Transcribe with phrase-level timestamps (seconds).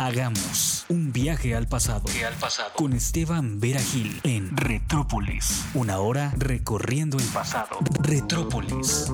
[0.00, 2.04] Hagamos un viaje al pasado.
[2.24, 2.70] al pasado.
[2.76, 5.68] Con Esteban Vera Gil en Retrópolis.
[5.74, 7.80] Una hora recorriendo el pasado.
[8.04, 9.12] Retrópolis.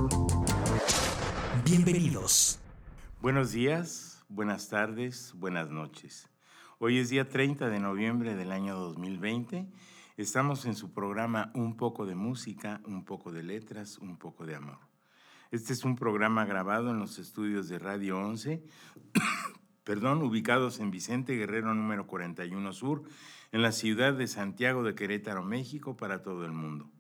[1.65, 2.59] Bienvenidos.
[3.23, 6.29] Buenos días, buenas tardes, buenas noches.
[6.79, 9.67] Hoy es día 30 de noviembre del año 2020.
[10.19, 14.57] Estamos en su programa Un poco de música, un poco de letras, un poco de
[14.57, 14.81] amor.
[15.51, 18.63] Este es un programa grabado en los estudios de Radio 11
[19.85, 23.05] perdón, ubicados en Vicente Guerrero número 41 Sur,
[23.53, 26.91] en la ciudad de Santiago de Querétaro, México, para todo el mundo.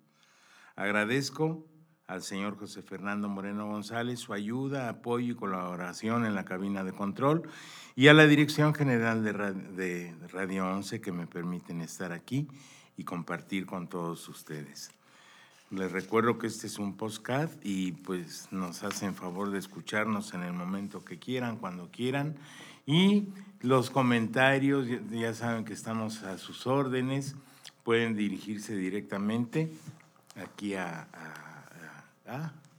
[0.77, 1.66] Agradezco
[2.07, 6.93] al señor José Fernando Moreno González su ayuda, apoyo y colaboración en la cabina de
[6.93, 7.48] control
[7.97, 12.48] y a la Dirección General de, Radio 11 que me permiten estar aquí
[12.96, 14.91] y compartir con todos ustedes.
[15.71, 20.43] Les recuerdo que este es un postcard y pues nos hacen favor de escucharnos en
[20.43, 22.37] el momento que quieran, cuando quieran
[22.87, 23.29] y
[23.61, 27.35] los comentarios, ya saben que estamos a sus órdenes,
[27.82, 29.73] pueden dirigirse directamente
[30.37, 31.09] aquí a,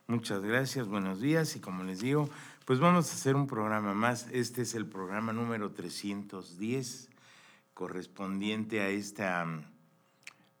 [0.06, 2.30] Muchas gracias, buenos días y como les digo,
[2.64, 4.26] pues vamos a hacer un programa más.
[4.32, 7.10] Este es el programa número 310
[7.74, 9.46] correspondiente a esta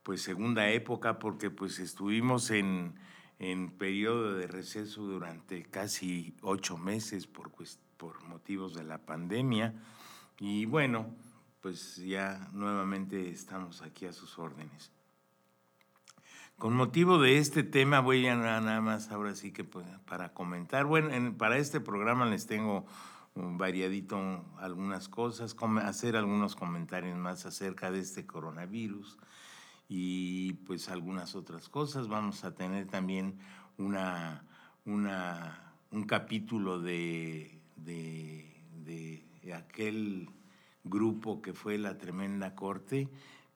[0.02, 2.94] pues segunda época porque pues estuvimos en,
[3.38, 7.50] en periodo de receso durante casi ocho meses por,
[7.96, 9.74] por motivos de la pandemia
[10.38, 11.06] y bueno,
[11.60, 14.92] pues ya nuevamente estamos aquí a sus órdenes.
[16.56, 20.86] Con motivo de este tema voy a nada más ahora sí que pues, para comentar.
[20.86, 22.84] Bueno, para este programa les tengo
[23.34, 25.54] variadito algunas cosas,
[25.84, 29.18] hacer algunos comentarios más acerca de este coronavirus
[29.88, 32.08] y pues algunas otras cosas.
[32.08, 33.38] Vamos a tener también
[33.76, 34.42] una,
[34.84, 38.52] una un capítulo de, de,
[39.42, 40.28] de aquel
[40.88, 43.08] grupo que fue La Tremenda Corte,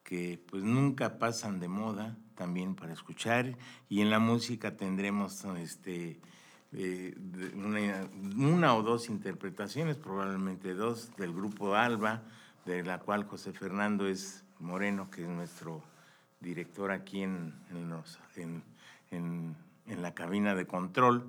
[0.03, 3.57] que pues nunca pasan de moda también para escuchar.
[3.89, 6.19] Y en la música tendremos este,
[6.73, 7.15] eh,
[7.55, 12.23] una, o dos interpretaciones, probablemente dos, del grupo Alba,
[12.65, 15.83] de la cual José Fernando es Moreno, que es nuestro
[16.39, 17.53] director aquí en,
[19.11, 19.55] en,
[19.87, 21.25] en la cabina de control,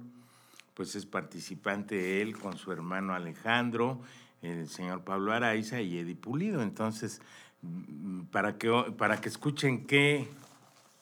[0.75, 4.01] pues es participante él con su hermano Alejandro
[4.45, 6.63] el señor Pablo Araiza y Eddie Pulido.
[6.63, 7.21] Entonces,
[7.63, 10.29] mm, para que, para que escuchen qué,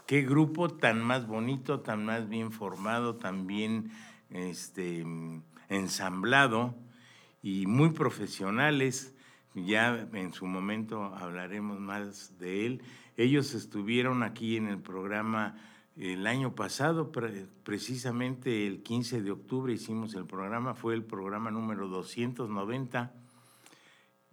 [0.06, 3.90] qué grupo tan más bonito, tan más bien formado, tan bien
[4.30, 5.04] este,
[5.68, 6.74] ensamblado
[7.42, 9.14] y muy profesionales.
[9.54, 12.82] Ya en su momento hablaremos más de él.
[13.16, 15.56] Ellos estuvieron aquí en el programa
[15.96, 17.12] el año pasado,
[17.64, 23.12] precisamente el 15 de octubre hicimos el programa, fue el programa número 290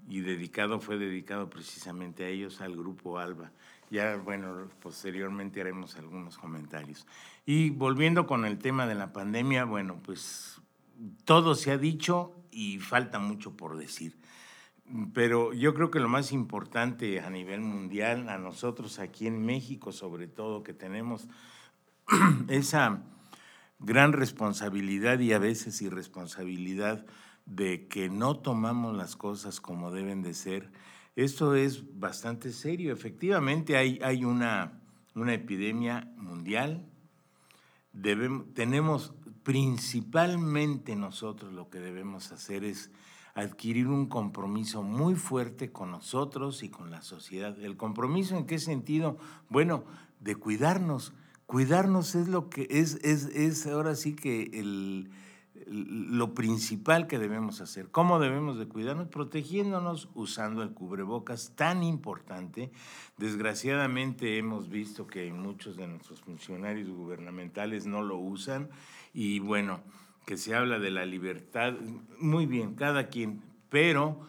[0.09, 3.52] y dedicado, fue dedicado precisamente a ellos, al grupo Alba.
[3.92, 7.06] Ya, bueno, posteriormente haremos algunos comentarios.
[7.46, 10.59] Y volviendo con el tema de la pandemia, bueno, pues
[11.25, 14.18] todo se ha dicho y falta mucho por decir.
[15.14, 19.91] Pero yo creo que lo más importante a nivel mundial, a nosotros aquí en México
[19.91, 21.28] sobre todo, que tenemos
[22.47, 23.03] esa
[23.78, 27.05] gran responsabilidad y a veces irresponsabilidad
[27.49, 30.72] de que no tomamos las cosas como deben de ser,
[31.16, 32.93] esto es bastante serio.
[32.93, 34.79] Efectivamente hay, hay una,
[35.16, 36.85] una epidemia mundial.
[38.53, 39.13] Tenemos
[39.43, 42.91] principalmente nosotros lo que debemos hacer es
[43.34, 47.59] adquirir un compromiso muy fuerte con nosotros y con la sociedad.
[47.59, 49.17] ¿El compromiso en qué sentido?
[49.49, 49.84] Bueno,
[50.19, 51.13] de cuidarnos.
[51.47, 55.09] Cuidarnos es lo que es, es, es ahora sí que el,
[55.71, 57.89] lo principal que debemos hacer.
[57.89, 59.07] ¿Cómo debemos de cuidarnos?
[59.07, 62.71] Protegiéndonos usando el cubrebocas tan importante.
[63.17, 68.69] Desgraciadamente hemos visto que muchos de nuestros funcionarios gubernamentales no lo usan
[69.13, 69.81] y bueno,
[70.25, 71.73] que se habla de la libertad,
[72.19, 74.19] muy bien, cada quien, pero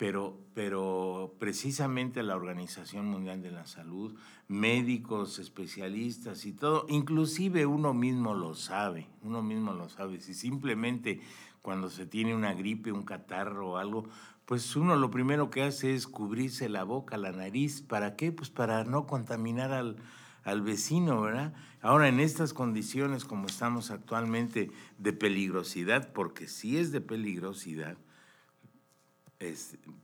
[0.00, 4.14] pero, pero precisamente la Organización Mundial de la Salud,
[4.48, 10.18] médicos, especialistas y todo, inclusive uno mismo lo sabe, uno mismo lo sabe.
[10.22, 11.20] Si simplemente
[11.60, 14.08] cuando se tiene una gripe, un catarro o algo,
[14.46, 17.82] pues uno lo primero que hace es cubrirse la boca, la nariz.
[17.82, 18.32] ¿Para qué?
[18.32, 19.96] Pues para no contaminar al,
[20.44, 21.52] al vecino, ¿verdad?
[21.82, 27.98] Ahora, en estas condiciones como estamos actualmente de peligrosidad, porque sí es de peligrosidad,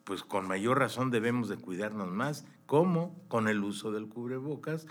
[0.04, 2.44] pues con mayor razón debemos de cuidarnos más.
[2.66, 3.14] ¿Cómo?
[3.28, 4.86] Con el uso del cubrebocas,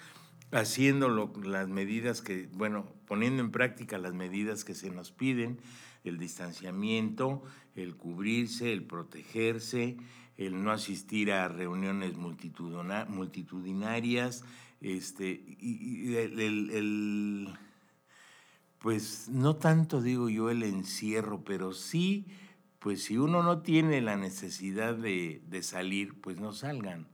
[0.51, 5.59] haciendo las medidas que, bueno, poniendo en práctica las medidas que se nos piden,
[6.03, 7.41] el distanciamiento,
[7.75, 9.97] el cubrirse, el protegerse,
[10.37, 14.43] el no asistir a reuniones multitudinarias,
[14.81, 17.49] este, y, el,
[18.79, 22.27] pues no tanto digo yo el encierro, pero sí
[22.85, 27.07] pues si uno no tiene la necesidad de, salir, pues no salgan.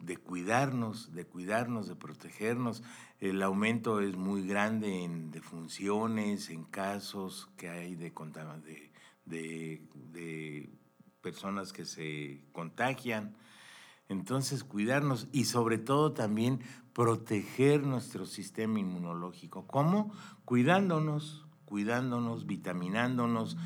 [0.00, 2.82] De cuidarnos, de cuidarnos, de protegernos.
[3.18, 8.14] El aumento es muy grande en defunciones, en casos que hay de,
[9.26, 10.70] de, de
[11.20, 13.36] personas que se contagian.
[14.08, 16.60] Entonces, cuidarnos y sobre todo también
[16.94, 19.66] proteger nuestro sistema inmunológico.
[19.66, 20.14] ¿Cómo?
[20.46, 23.58] Cuidándonos, cuidándonos, vitaminándonos,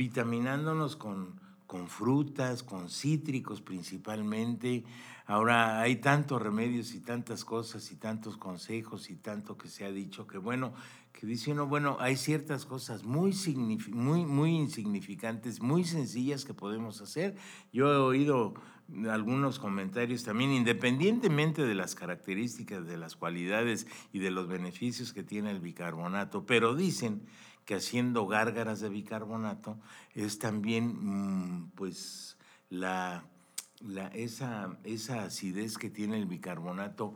[0.00, 4.82] vitaminándonos con, con frutas, con cítricos principalmente.
[5.26, 9.92] Ahora hay tantos remedios y tantas cosas y tantos consejos y tanto que se ha
[9.92, 10.72] dicho que bueno,
[11.12, 13.34] que dice uno, bueno, hay ciertas cosas muy,
[13.92, 17.36] muy, muy insignificantes, muy sencillas que podemos hacer.
[17.70, 18.54] Yo he oído
[19.10, 25.22] algunos comentarios también, independientemente de las características, de las cualidades y de los beneficios que
[25.22, 27.20] tiene el bicarbonato, pero dicen
[27.70, 29.78] que haciendo gárgaras de bicarbonato
[30.16, 32.36] es también mm, pues
[32.68, 33.22] la,
[34.12, 37.14] esa, esa acidez que tiene el bicarbonato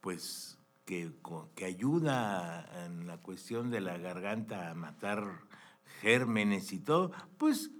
[0.00, 0.56] pues
[0.86, 1.12] que,
[1.54, 5.26] que ayuda en la cuestión de la garganta a matar
[6.00, 7.70] gérmenes y todo, pues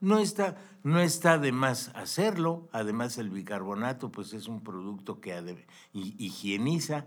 [0.00, 2.68] no está, no está de más hacerlo.
[2.72, 7.06] Además, el bicarbonato pues es un producto que higieniza.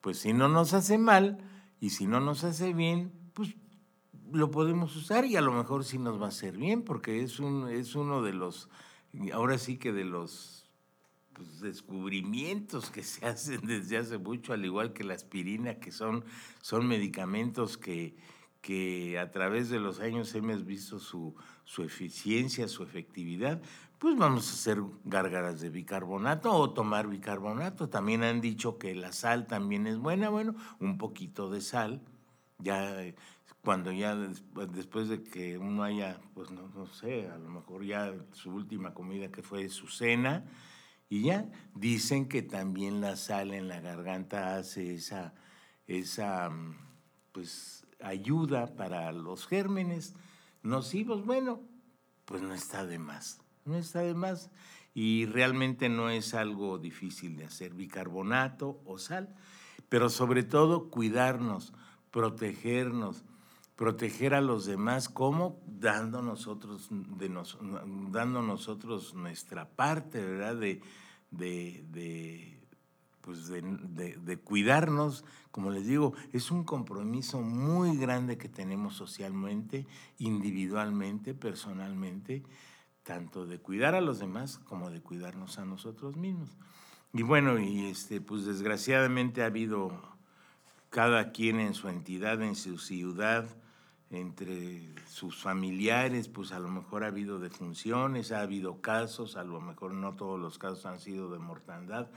[0.00, 1.38] Pues si no nos hace mal
[1.78, 3.54] y si no nos hace bien, pues
[4.34, 7.38] lo podemos usar y a lo mejor sí nos va a hacer bien, porque es,
[7.40, 8.68] un, es uno de los,
[9.32, 10.68] ahora sí que de los
[11.32, 16.24] pues, descubrimientos que se hacen desde hace mucho, al igual que la aspirina, que son,
[16.60, 18.16] son medicamentos que,
[18.60, 21.34] que a través de los años hemos visto su,
[21.64, 23.60] su eficiencia, su efectividad,
[23.98, 27.88] pues vamos a hacer gárgaras de bicarbonato o tomar bicarbonato.
[27.88, 32.02] También han dicho que la sal también es buena, bueno, un poquito de sal,
[32.58, 33.02] ya
[33.64, 38.14] cuando ya después de que uno haya, pues no, no, sé, a lo mejor ya
[38.32, 40.44] su última comida que fue su cena,
[41.08, 45.34] y ya dicen que también la sal en la garganta hace esa,
[45.86, 46.50] esa
[47.32, 50.14] pues, ayuda para los gérmenes
[50.62, 51.24] nocivos.
[51.24, 51.62] Bueno,
[52.26, 54.50] pues no está de más, no está de más.
[54.92, 59.34] Y realmente no es algo difícil de hacer, bicarbonato o sal,
[59.88, 61.72] pero sobre todo cuidarnos,
[62.10, 63.24] protegernos
[63.76, 67.28] proteger a los demás, como dando nosotros, de
[68.10, 70.56] dando nosotros nuestra parte, ¿verdad?
[70.56, 70.80] De,
[71.30, 72.60] de,
[73.20, 79.86] pues de, cuidarnos, como les digo, es un compromiso muy grande que tenemos socialmente,
[80.18, 82.44] individualmente, personalmente,
[83.02, 86.50] tanto de cuidar a los demás como de cuidarnos a nosotros mismos.
[87.12, 90.00] Y bueno, y este, pues desgraciadamente ha habido
[90.90, 93.46] cada quien en su entidad, en su ciudad,
[94.14, 99.60] entre sus familiares, pues a lo mejor ha habido defunciones, ha habido casos, a lo
[99.60, 102.08] mejor no todos los casos han sido de mortandad,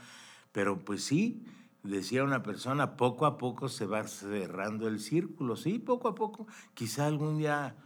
[0.52, 1.44] pero pues sí,
[1.82, 6.46] decía una persona, poco a poco se va cerrando el círculo, sí, poco a poco,
[6.74, 7.76] quizá algún día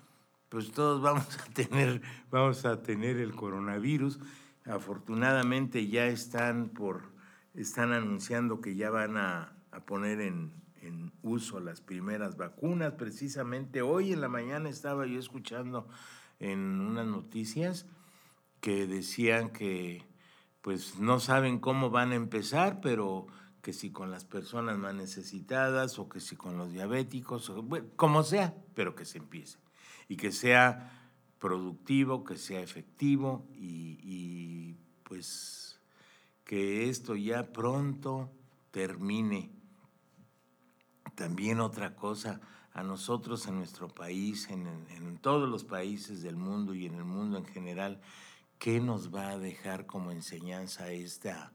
[0.49, 4.21] pues todos vamos a tener, vamos a tener el coronavirus.
[4.67, 7.03] Afortunadamente ya están por,
[7.55, 12.95] están anunciando que ya van a poner en, en uso las primeras vacunas.
[12.95, 15.89] Precisamente hoy en la mañana estaba yo escuchando
[16.41, 17.87] en unas noticias
[18.61, 20.05] que decían que
[20.61, 23.27] pues no saben cómo van a empezar, pero
[23.63, 27.53] que si con las personas más necesitadas o que si con los diabéticos,
[27.97, 29.59] como sea, pero que se empiece.
[30.09, 35.81] Y que sea productivo, que sea efectivo y, y pues
[36.45, 38.31] que esto ya pronto
[38.71, 39.51] termine.
[41.23, 42.41] También otra cosa,
[42.73, 47.05] a nosotros en nuestro país, en, en, todos los países del mundo y en el
[47.05, 48.01] mundo en general,
[48.59, 51.53] ¿qué nos va a dejar como enseñanza esta,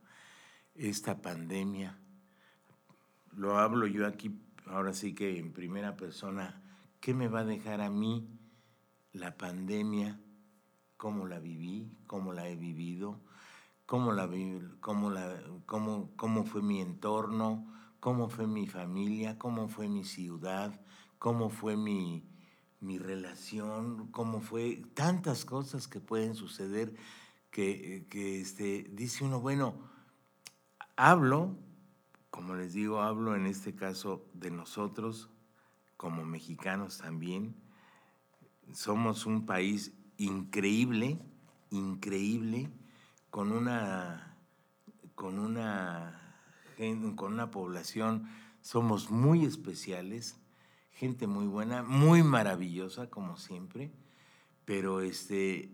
[0.74, 2.00] esta pandemia?
[3.36, 6.62] Lo hablo yo aquí, ahora sí que en primera persona,
[7.02, 8.26] ¿qué me va a dejar a mí
[9.12, 10.18] la pandemia?
[10.96, 11.92] ¿Cómo la viví?
[12.08, 13.20] ¿Cómo la he vivido?
[13.86, 14.30] ¿Cómo, la,
[14.80, 17.77] cómo, la, cómo, cómo fue mi entorno?
[18.00, 19.38] ¿Cómo fue mi familia?
[19.38, 20.80] ¿Cómo fue mi ciudad?
[21.20, 22.24] cómo fue mi,
[22.82, 26.96] relación, cómo fue, tantas cosas que pueden suceder
[27.50, 28.06] que,
[28.40, 29.76] este, dice uno, bueno,
[30.96, 31.58] hablo,
[32.30, 35.30] como les digo, hablo en este caso de nosotros,
[35.96, 37.56] como mexicanos también,
[38.74, 41.20] somos un país increíble,
[41.72, 42.70] increíble,
[43.32, 44.38] con una,
[45.16, 46.27] con una,
[47.16, 48.30] con una población,
[48.62, 50.38] somos muy especiales,
[50.92, 53.92] gente muy buena, muy maravillosa, como siempre,
[54.66, 55.72] pero este,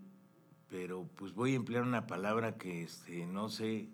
[0.68, 3.88] pero pues voy a emplear una palabra que este, no sé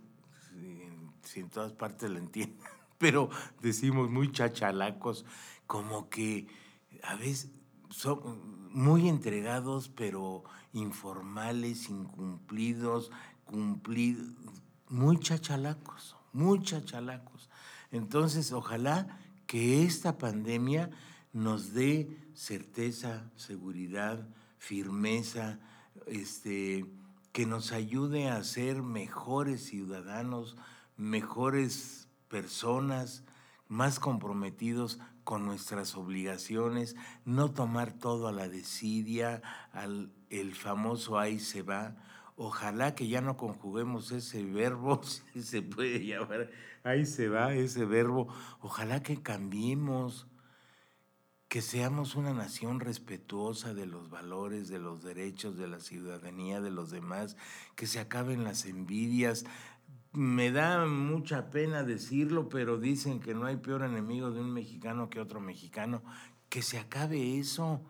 [1.25, 2.59] si, en todas partes la entienden,
[2.99, 3.29] pero
[3.61, 5.25] decimos muy chachalacos,
[5.67, 6.47] como que
[7.03, 7.51] a veces
[7.89, 13.11] son muy entregados, pero informales, incumplidos,
[13.45, 14.29] cumplidos,
[14.89, 17.49] muy chachalacos, muy chachalacos.
[17.91, 20.91] Entonces, ojalá que esta pandemia
[21.33, 24.27] nos dé certeza, seguridad,
[24.59, 25.59] firmeza,
[26.07, 26.87] este,
[27.33, 30.57] que nos ayude a ser mejores ciudadanos,
[30.97, 33.25] mejores personas,
[33.69, 41.39] más comprometidos con nuestras obligaciones, no tomar todo a la desidia, al el famoso ahí
[41.39, 41.97] se va.
[42.43, 45.03] Ojalá que ya no conjuguemos ese verbo,
[45.35, 46.51] si se puede llamar,
[46.85, 48.29] ahí se va ese verbo.
[48.61, 50.27] Ojalá que cambiemos,
[51.49, 56.71] que seamos una nación respetuosa de los valores, de los derechos, de la ciudadanía de
[56.71, 57.37] los demás,
[57.77, 59.45] que se acaben las envidias.
[60.13, 65.11] Me da mucha pena decirlo, pero dicen que no hay peor enemigo de un mexicano
[65.11, 66.03] que otro mexicano.
[66.49, 67.83] Que se acabe eso,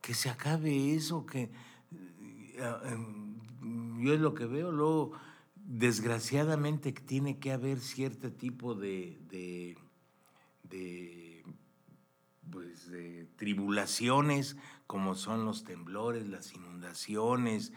[0.00, 1.52] que se acabe eso, que
[1.92, 3.19] eh, em,
[4.00, 5.12] yo es lo que veo, luego
[5.54, 9.76] desgraciadamente tiene que haber cierto tipo de, de
[12.50, 17.72] pues, de tribulaciones como son los temblores, las inundaciones,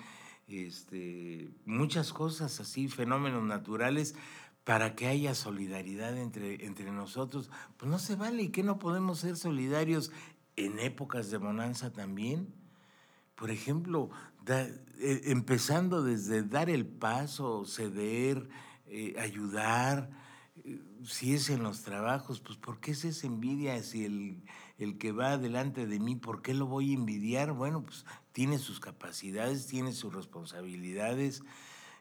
[0.47, 4.15] este, muchas cosas así, fenómenos naturales,
[4.63, 7.51] para que haya solidaridad entre, entre nosotros.
[7.77, 10.11] Pues no se vale, ¿y qué no podemos ser solidarios
[10.55, 12.53] en épocas de bonanza también?
[13.35, 14.09] Por ejemplo,
[14.99, 18.49] eh, empezando desde dar el paso, ceder,
[18.85, 20.09] eh, ayudar,
[20.63, 24.43] eh, si es en los trabajos, pues ¿por qué es envidia si el
[24.77, 27.53] el que va delante de mí, ¿por qué lo voy a envidiar?
[27.53, 31.43] Bueno, pues tiene sus capacidades, tiene sus responsabilidades.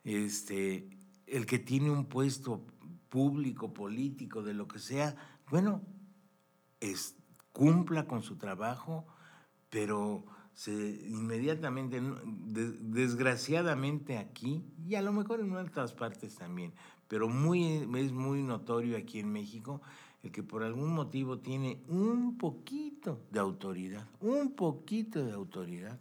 [0.04, 0.88] Este,
[1.26, 2.66] el que tiene un puesto
[3.08, 5.16] público, político, de lo que sea,
[5.50, 5.82] bueno,
[6.80, 7.16] es,
[7.52, 9.06] cumpla con su trabajo,
[9.68, 12.00] pero se, inmediatamente,
[12.80, 16.72] desgraciadamente aquí, y a lo mejor en otras partes también,
[17.08, 19.80] pero muy, es muy notorio aquí en México,
[20.22, 26.00] el que por algún motivo tiene un poquito de autoridad, un poquito de autoridad,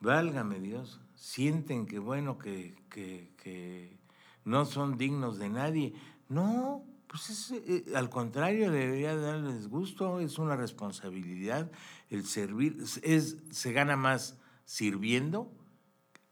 [0.00, 3.96] válgame Dios, sienten que bueno, que, que,
[4.44, 5.94] no son dignos de nadie.
[6.28, 6.84] No,
[7.14, 11.70] pues es, eh, al contrario, debería darles gusto, es una responsabilidad.
[12.10, 15.52] El servir, es, se gana más sirviendo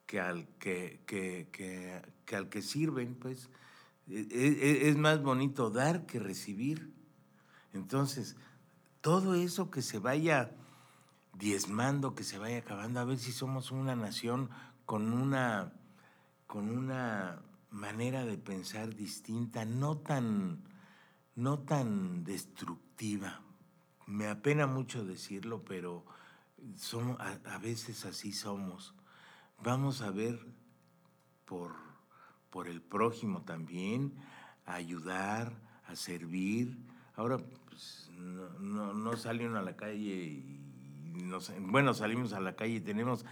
[0.06, 3.48] que al que, que, que al que sirven, pues.
[4.08, 6.92] E, e, es más bonito dar que recibir.
[7.72, 8.34] Entonces,
[9.00, 10.50] todo eso que se vaya
[11.38, 14.50] diezmando, que se vaya acabando, a ver si somos una nación
[14.84, 15.74] con una,
[16.48, 20.71] con una manera de pensar distinta, no tan,
[21.34, 23.40] no tan destructiva.
[24.06, 26.04] Me apena mucho decirlo, pero
[26.76, 28.94] somos, a veces así somos.
[29.62, 30.38] Vamos a ver
[31.44, 31.92] por
[32.52, 34.12] por el prójimo también,
[34.66, 35.52] a ayudar,
[35.88, 36.76] a servir.
[37.16, 40.60] Ahora pues, no, no, salen a la calle y
[41.60, 43.24] bueno, salimos a la calle y tenemos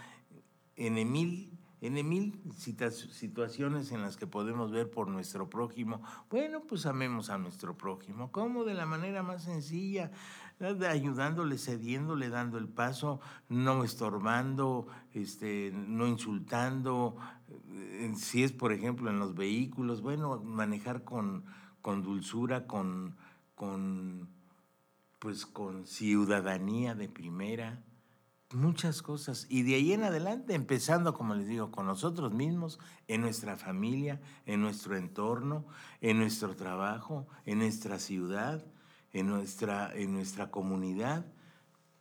[0.75, 6.01] en mil, en mil situaciones en las que podemos ver por nuestro prójimo.
[6.29, 8.31] Bueno, pues amemos a nuestro prójimo.
[8.31, 8.63] ¿Cómo?
[8.63, 10.11] De la manera más sencilla,
[10.87, 13.19] ayudándole, cediéndole, dando el paso,
[13.49, 17.17] no estorbando, este, no insultando.
[17.71, 21.45] Eh, si es, por ejemplo, en los vehículos, bueno, manejar con,
[21.81, 23.15] con dulzura, con,
[23.55, 24.29] con,
[25.17, 27.81] pues, con ciudadanía de primera
[28.53, 29.45] muchas cosas.
[29.49, 34.21] Y de ahí en adelante, empezando, como les digo, con nosotros mismos, en nuestra familia,
[34.45, 35.65] en nuestro entorno,
[36.01, 38.65] en nuestro trabajo, en nuestra ciudad,
[39.13, 41.25] en nuestra, en nuestra comunidad.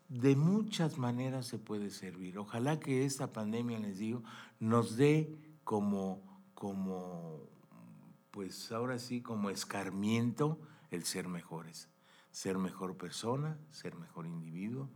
[0.09, 2.39] De muchas maneras se puede servir.
[2.39, 4.23] Ojalá que esta pandemia, les digo,
[4.59, 6.23] nos dé como,
[6.55, 7.49] como
[8.31, 10.59] pues ahora sí, como escarmiento
[10.91, 11.89] el ser mejores.
[12.31, 14.89] Ser mejor persona, ser mejor individuo,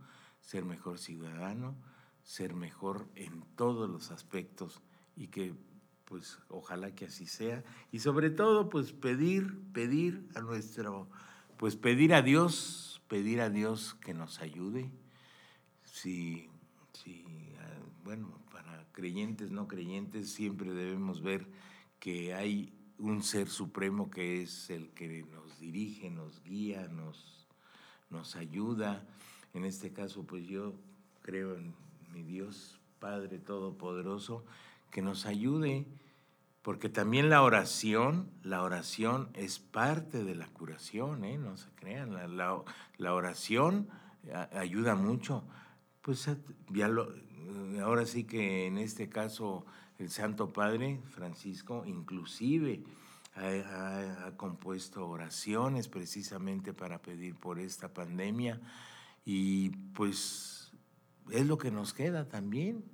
[0.45, 1.75] ser mejor ciudadano,
[2.23, 4.81] ser mejor en todos los aspectos
[5.15, 5.53] y que
[6.05, 7.63] pues ojalá que así sea.
[7.91, 11.09] Y sobre todo pues pedir pedir a nuestro
[11.57, 14.91] pues pedir a Dios pedir a Dios que nos ayude.
[15.83, 16.49] Si
[16.93, 17.25] si
[17.59, 21.47] ah, bueno para creyentes no creyentes siempre debemos ver
[21.99, 27.47] que hay un ser supremo que es el que nos dirige nos guía nos
[28.09, 29.05] nos ayuda
[29.55, 30.73] en este caso, pues yo
[31.21, 31.73] creo en
[32.13, 34.43] mi Dios Padre Todopoderoso,
[34.91, 35.85] que nos ayude,
[36.61, 41.37] porque también la oración, la oración es parte de la curación, ¿eh?
[41.37, 43.87] no se crean, la, oración
[44.51, 45.45] ayuda mucho.
[46.01, 46.29] Pues
[46.69, 46.89] ya
[47.81, 49.65] ahora sí que en este caso
[49.99, 52.83] el Santo Padre Francisco inclusive
[53.35, 58.59] ha compuesto oraciones precisamente para pedir por esta pandemia
[59.25, 60.71] y pues
[61.31, 62.85] es lo que nos queda también,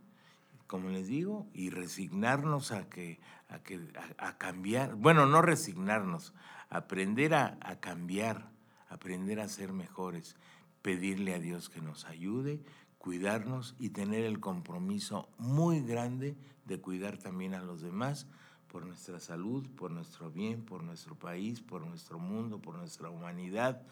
[0.65, 3.19] como les digo, y resignarnos a que,
[3.49, 3.79] a, que,
[4.17, 6.33] a, cambiar, bueno, no resignarnos,
[6.69, 8.49] aprender a, a cambiar,
[8.87, 10.37] aprender a ser mejores,
[10.81, 12.63] pedirle a Dios que nos ayude,
[12.97, 18.27] cuidarnos y tener el compromiso muy grande de cuidar también a los demás
[18.69, 23.85] por nuestra salud, por nuestro bien, por nuestro país, por nuestro mundo, por nuestra humanidad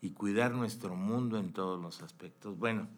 [0.00, 2.58] y cuidar nuestro mundo en todos los aspectos.
[2.58, 2.88] Bueno,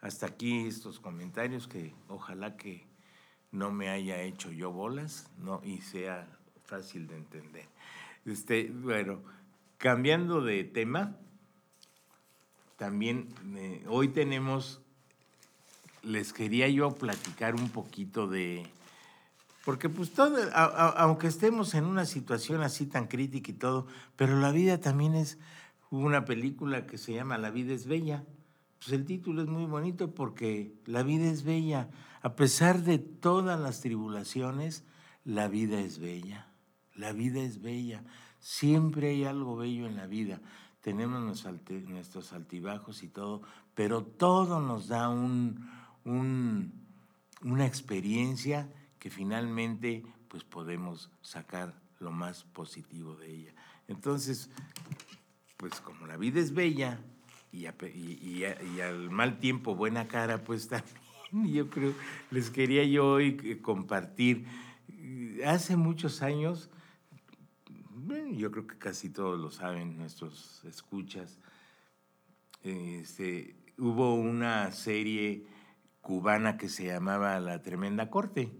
[0.00, 2.86] hasta aquí estos comentarios que ojalá que
[3.52, 5.60] no me haya hecho yo bolas ¿no?
[5.64, 6.28] y sea
[6.66, 7.66] fácil de entender.
[8.26, 9.20] Este, bueno,
[9.78, 11.16] cambiando de tema,
[12.76, 14.80] también eh, hoy tenemos,
[16.02, 18.66] les quería yo platicar un poquito de,
[19.64, 24.50] porque pues todo, aunque estemos en una situación así tan crítica y todo, pero la
[24.50, 25.38] vida también es
[25.94, 28.24] Hubo una película que se llama La vida es bella.
[28.80, 31.88] Pues el título es muy bonito porque la vida es bella.
[32.20, 34.82] A pesar de todas las tribulaciones,
[35.24, 36.48] la vida es bella.
[36.96, 38.02] La vida es bella.
[38.40, 40.40] Siempre hay algo bello en la vida.
[40.80, 43.42] Tenemos nuestros altibajos y todo,
[43.76, 45.70] pero todo nos da un,
[46.04, 53.54] una experiencia que finalmente pues podemos sacar lo más positivo de ella.
[53.86, 54.50] Entonces,
[55.56, 57.00] pues como la vida es bella
[57.54, 60.68] y, al mal tiempo buena cara, pues
[61.30, 61.94] también yo creo,
[62.30, 64.46] les quería yo hoy eh, compartir.
[65.46, 66.70] Hace muchos años,
[68.32, 71.38] yo creo que casi todos lo saben, nuestros escuchas,
[72.62, 75.46] este, hubo una serie
[76.00, 78.52] cubana que se llamaba La Tremenda Corte.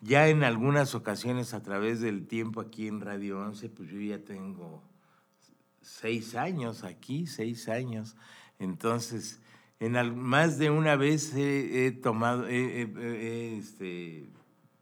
[0.00, 4.18] Ya en algunas ocasiones a través del tiempo aquí en Radio 11, pues yo ya
[4.24, 4.82] tengo
[5.82, 8.16] seis años aquí, seis años.
[8.58, 9.40] Entonces,
[9.80, 14.28] en más de una vez he, tomado, este,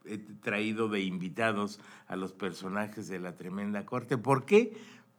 [0.05, 4.19] he traído de invitados a los personajes de la tremenda corte.
[4.19, 4.77] ¿Por qué?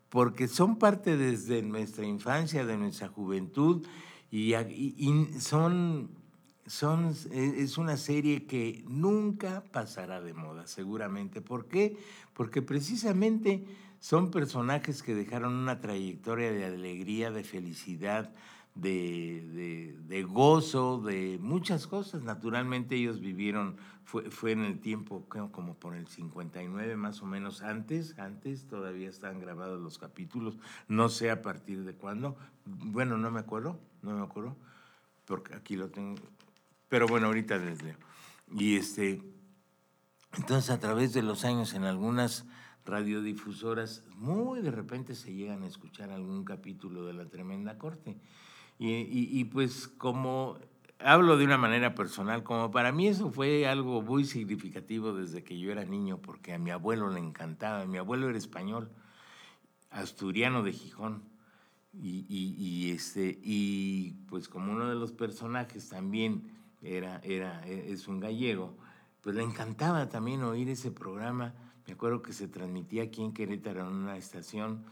[0.09, 3.85] Porque son parte desde nuestra infancia, de nuestra juventud,
[4.29, 4.53] y,
[5.39, 6.09] son,
[6.65, 11.41] son, es una serie que nunca pasará de moda, seguramente.
[11.41, 11.97] ¿Por qué?
[12.33, 13.65] Porque precisamente
[14.01, 18.33] son personajes que dejaron una trayectoria de alegría, de felicidad,
[18.73, 22.23] de, gozo, de muchas cosas.
[22.23, 27.61] Naturalmente ellos vivieron, fue, fue en el tiempo como por el 59 más o menos
[27.61, 32.35] antes, antes todavía están grabados los capítulos, no sé a partir de cuándo,
[32.65, 34.57] bueno, no me acuerdo, no me acuerdo,
[35.25, 36.19] porque aquí lo tengo,
[36.89, 37.97] pero bueno, ahorita les leo.
[38.51, 39.21] Y este,
[40.37, 42.47] entonces a través de los años en algunas
[42.85, 48.17] radiodifusoras, muy de repente se llegan a escuchar algún capítulo de la Tremenda Corte.
[48.83, 50.57] Y, pues como
[50.97, 55.59] hablo de una manera personal, como para mí eso fue algo muy significativo desde que
[55.59, 57.85] yo era niño, porque a mi abuelo le encantaba.
[57.85, 58.89] Mi abuelo era español,
[59.91, 61.23] asturiano de Gijón.
[61.93, 66.49] Y, y, este, y pues como uno de los personajes también
[66.81, 68.75] era, era, es un gallego,
[69.21, 71.53] pues le encantaba también oír ese programa.
[71.91, 74.85] Me acuerdo que se transmitía aquí en Querétaro en una estación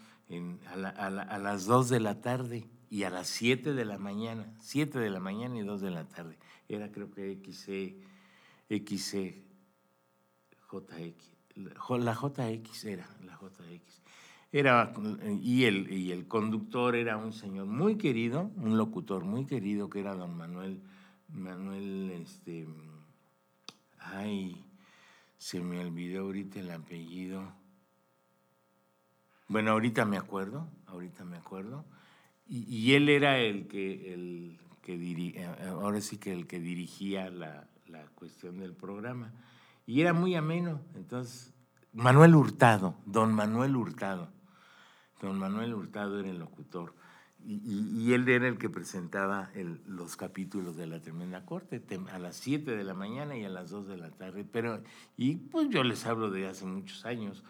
[0.67, 5.09] a las 2 de la tarde y a las 7 de la mañana, 7 de
[5.09, 6.38] la mañana y 2 de la tarde.
[6.67, 7.95] Era creo que XC,
[8.69, 9.41] XC,
[10.69, 14.01] JX, la JX era, la JX.
[14.51, 14.93] Era,
[15.41, 20.01] y, el, y el conductor era un señor muy querido, un locutor muy querido que
[20.01, 20.81] era don Manuel,
[21.29, 22.67] Manuel, este,
[23.99, 24.65] ay,
[25.39, 27.52] se me olvidó ahorita el apellido.
[29.47, 31.84] Bueno, ahorita me acuerdo, ahorita me acuerdo
[32.52, 37.67] y, él era el que, el que eh, ahora sí que el que dirigía la,
[37.88, 39.32] la, cuestión del programa.
[39.86, 40.82] Y era muy ameno.
[40.95, 41.54] Entonces,
[41.93, 44.30] Manuel Hurtado, don Manuel Hurtado.
[45.21, 46.95] Don Manuel Hurtado era el locutor.
[47.45, 47.62] Y,
[47.97, 52.36] y, él era el que presentaba el, los capítulos de la Tremenda Corte a las
[52.36, 54.43] 7 de la mañana y a las 2 de la tarde.
[54.43, 54.84] Pero,
[55.17, 57.43] y pues yo les hablo de hace muchos años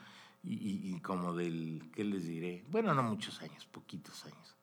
[0.44, 2.64] y, y como del, ¿qué les diré?
[2.70, 4.60] Bueno, no muchos años, poquitos años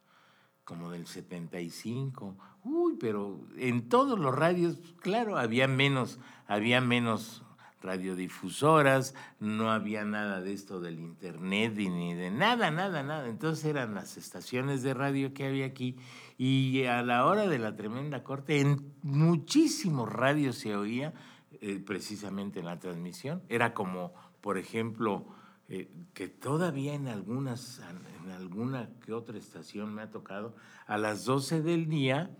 [0.67, 2.37] como del 75.
[2.65, 7.46] Uy, pero en todos los radios, claro, había menos, había menos
[7.87, 13.29] radiodifusoras, no había nada de esto del internet ni de nada, nada, nada.
[13.29, 15.97] Entonces eran las estaciones de radio que había aquí
[16.37, 21.15] y a la hora de la tremenda corte en muchísimos radios se oía
[21.61, 23.43] eh, precisamente en la transmisión.
[23.49, 25.27] Era como, por ejemplo,
[25.69, 27.81] eh, que todavía en algunas,
[28.25, 30.55] en alguna que otra estación me ha tocado,
[30.87, 32.31] a las 12 del día,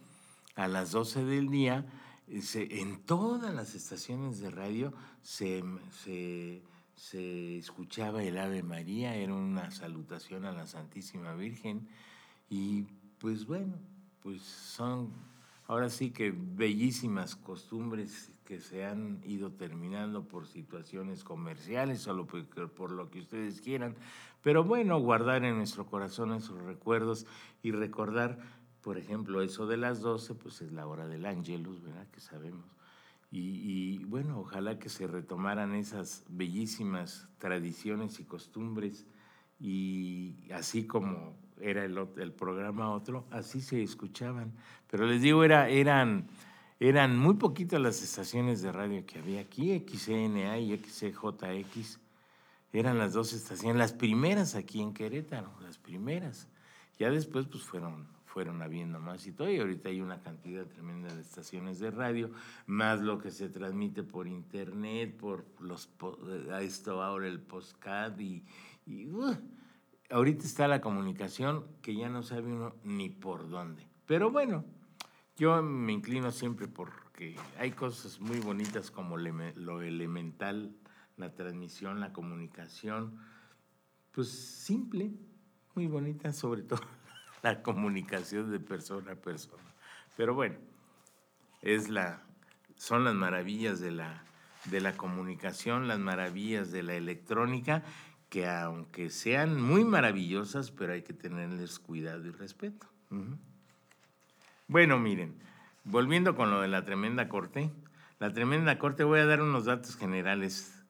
[0.57, 1.87] a las 12 del día,
[2.29, 5.63] eh, en todas las estaciones de radio se,
[6.05, 11.89] se, escuchaba el Ave María, era una salutación a la Santísima Virgen,
[12.49, 12.85] y
[13.19, 13.75] pues bueno,
[14.23, 15.11] pues son
[15.69, 22.93] ahora sí que bellísimas costumbres que se han ido terminando por situaciones comerciales o por,
[22.93, 23.97] lo que ustedes quieran,
[24.43, 27.27] pero bueno, guardar en nuestro corazón esos recuerdos
[27.63, 28.39] y recordar,
[28.87, 32.07] por ejemplo, eso de las 12, pues es la hora del ángelus, ¿verdad?
[32.13, 32.65] Que sabemos.
[33.33, 39.05] Y, bueno, ojalá que se retomaran esas bellísimas tradiciones y costumbres
[39.59, 44.53] y así como era el, el programa otro, así se escuchaban.
[44.89, 46.29] Pero les digo, era, eran
[46.79, 51.99] eran muy poquitas las estaciones de radio que había aquí, XCNA y XCJX.
[52.73, 56.47] Eran las dos estaciones, las primeras aquí en Querétaro, las primeras.
[57.01, 61.09] Ya después pues fueron, fueron habiendo más y todo, y ahorita hay una cantidad tremenda
[61.15, 62.31] de estaciones de radio,
[62.67, 65.89] más lo que se transmite por internet, por los
[66.53, 68.45] a esto ahora el postcard y,
[68.87, 69.35] uh,
[70.11, 73.87] ahorita está la comunicación que ya no sabe uno ni por dónde.
[74.05, 74.67] Pero bueno,
[75.39, 80.77] yo me inclino siempre porque hay cosas muy bonitas como lo elemental,
[81.17, 83.19] la transmisión, la comunicación,
[84.13, 85.11] pues simple,
[85.75, 86.83] muy bonita, sobre todo
[87.47, 89.63] la comunicación de persona a persona.
[90.17, 90.57] Pero bueno,
[91.63, 92.21] es la,
[92.77, 94.25] son las maravillas de la,
[94.65, 97.85] de la comunicación, las maravillas de la electrónica,
[98.31, 102.89] que aunque sean muy maravillosas, pero hay que tenerles cuidado y respeto.
[104.67, 105.39] Bueno, miren,
[105.85, 107.71] volviendo con lo de la tremenda corte,
[108.19, 110.83] la tremenda corte, voy a dar unos datos generales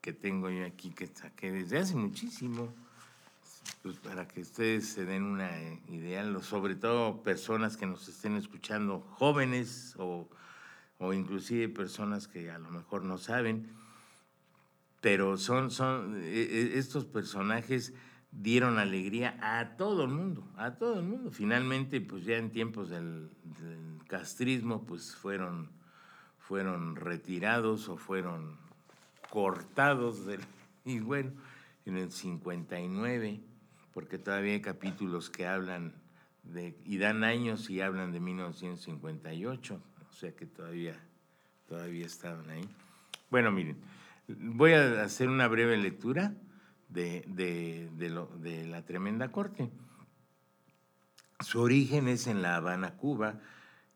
[0.00, 2.72] que tengo yo aquí, que saqué desde hace muchísimo,
[3.82, 5.50] pues para que ustedes se den una
[5.88, 10.28] idea, sobre todo personas que nos estén escuchando, jóvenes o,
[10.98, 13.70] o inclusive personas que a lo mejor no saben,
[15.00, 17.94] pero son, son e, e, estos personajes
[18.30, 21.30] dieron alegría a todo el mundo, a todo el mundo.
[21.30, 23.30] Finalmente, pues ya en tiempos del,
[24.06, 25.70] castrismo, pues fueron,
[26.38, 28.56] fueron retirados o fueron
[29.30, 30.40] cortados del...
[30.84, 31.32] Y bueno,
[31.84, 33.42] en el 59,
[33.92, 35.94] porque todavía hay capítulos que hablan
[36.42, 36.76] de...
[36.84, 40.98] y dan años y hablan de 1958, o sea que todavía,
[41.68, 42.68] todavía estaban ahí.
[43.30, 43.76] Bueno, miren,
[44.28, 46.34] voy a hacer una breve lectura
[46.88, 49.70] de, de, la tremenda corte.
[51.40, 53.40] Su origen es en La Habana, Cuba.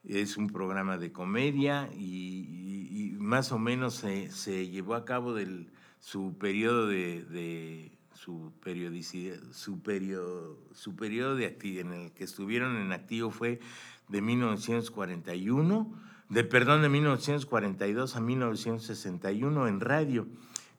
[0.05, 6.37] Es un programa de comedia y, más o menos se, llevó a cabo del, su
[6.38, 13.32] periodo de, su periodicidad, su, periodo, su periodo de en el que estuvieron en activo
[13.32, 13.58] fue
[14.06, 15.92] de 1941,
[16.28, 20.28] de perdón, de 1942 a 1961 en radio.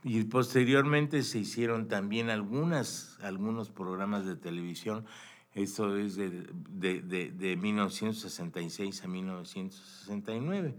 [0.06, 5.06] Y posteriormente se hicieron también algunas, algunos programas de televisión.
[5.53, 10.75] Esto es de, de, de 1966 a 1969.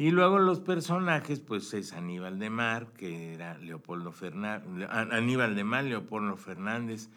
[0.00, 5.62] Y luego los personajes, pues es Aníbal de Mar, que era Leopoldo Fernández, Aníbal de
[5.62, 7.10] Mar, Leopoldo Fernández.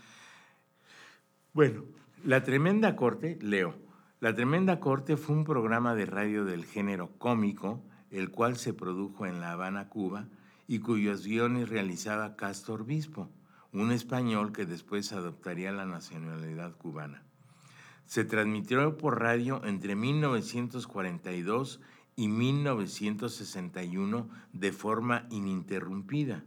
[1.53, 1.85] Bueno,
[2.25, 3.73] La Tremenda Corte, Leo,
[4.19, 9.25] La Tremenda Corte fue un programa de radio del género cómico, el cual se produjo
[9.25, 10.27] en La Habana, Cuba,
[10.67, 13.29] y cuyos guiones realizaba Castor Bispo,
[13.71, 17.23] un español que después adoptaría la nacionalidad cubana.
[18.07, 21.79] Se transmitió por radio entre 1942
[22.15, 26.43] y 1961 de forma ininterrumpida.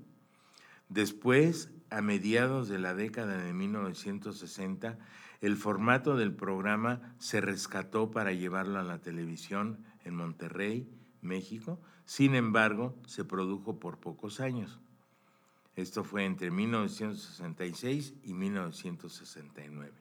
[0.88, 4.98] Después, a mediados de la década de 1960,
[5.40, 10.88] el formato del programa se rescató para llevarlo a la televisión en Monterrey,
[11.20, 11.78] México.
[12.04, 14.78] Sin embargo, se produjo por pocos años.
[15.74, 19.92] Esto fue entre 1966 y 1969.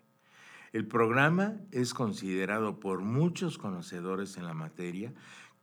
[0.72, 5.14] El programa es considerado por muchos conocedores en la materia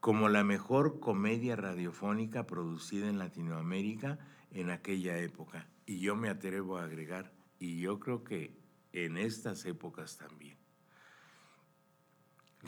[0.02, 4.18] como la mejor comedia radiofónica producida en Latinoamérica
[4.50, 5.68] en aquella época.
[5.86, 8.52] Y yo me atrevo a agregar, y yo creo que
[8.92, 10.56] en estas épocas también.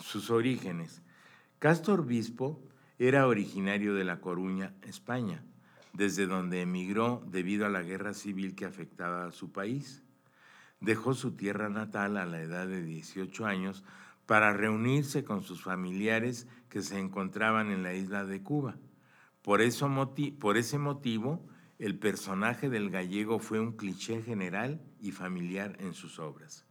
[0.00, 1.02] Sus orígenes.
[1.58, 2.62] Castor Bispo
[3.00, 5.42] era originario de La Coruña, España,
[5.92, 10.04] desde donde emigró debido a la guerra civil que afectaba a su país.
[10.78, 13.82] Dejó su tierra natal a la edad de 18 años
[14.26, 18.76] para reunirse con sus familiares que se encontraban en la isla de Cuba.
[19.42, 19.90] Por, eso,
[20.38, 21.44] por ese motivo,
[21.78, 26.64] el personaje del gallego fue un cliché general y familiar en sus obras.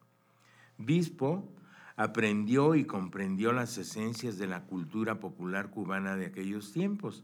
[0.78, 1.48] Bispo
[1.96, 7.24] aprendió y comprendió las esencias de la cultura popular cubana de aquellos tiempos.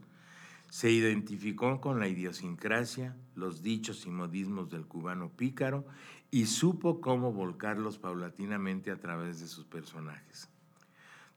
[0.69, 5.85] Se identificó con la idiosincrasia, los dichos y modismos del cubano pícaro
[6.31, 10.49] y supo cómo volcarlos paulatinamente a través de sus personajes.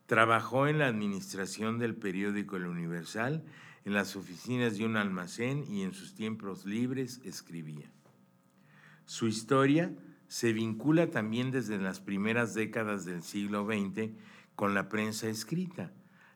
[0.07, 3.45] Trabajó en la administración del periódico El Universal,
[3.85, 7.91] en las oficinas de un almacén y en sus tiempos libres escribía.
[9.07, 9.93] Su historia
[10.29, 14.11] se vincula también desde las primeras décadas del siglo XX
[14.55, 15.93] con la prensa escrita,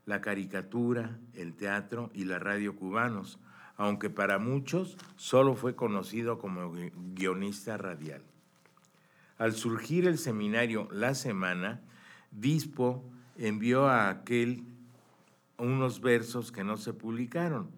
[0.07, 3.39] la caricatura, el teatro y la radio cubanos,
[3.77, 6.73] aunque para muchos solo fue conocido como
[7.15, 8.23] guionista radial.
[9.39, 11.81] Al surgir el seminario La Semana,
[12.31, 13.05] Dispo
[13.37, 14.65] envió a aquel
[15.59, 17.71] unos versos que no se publicaron,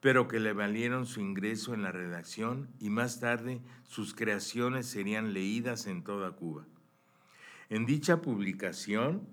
[0.00, 5.32] pero que le valieron su ingreso en la redacción y más tarde sus creaciones serían
[5.32, 6.66] leídas en toda Cuba.
[7.70, 9.26] En dicha publicación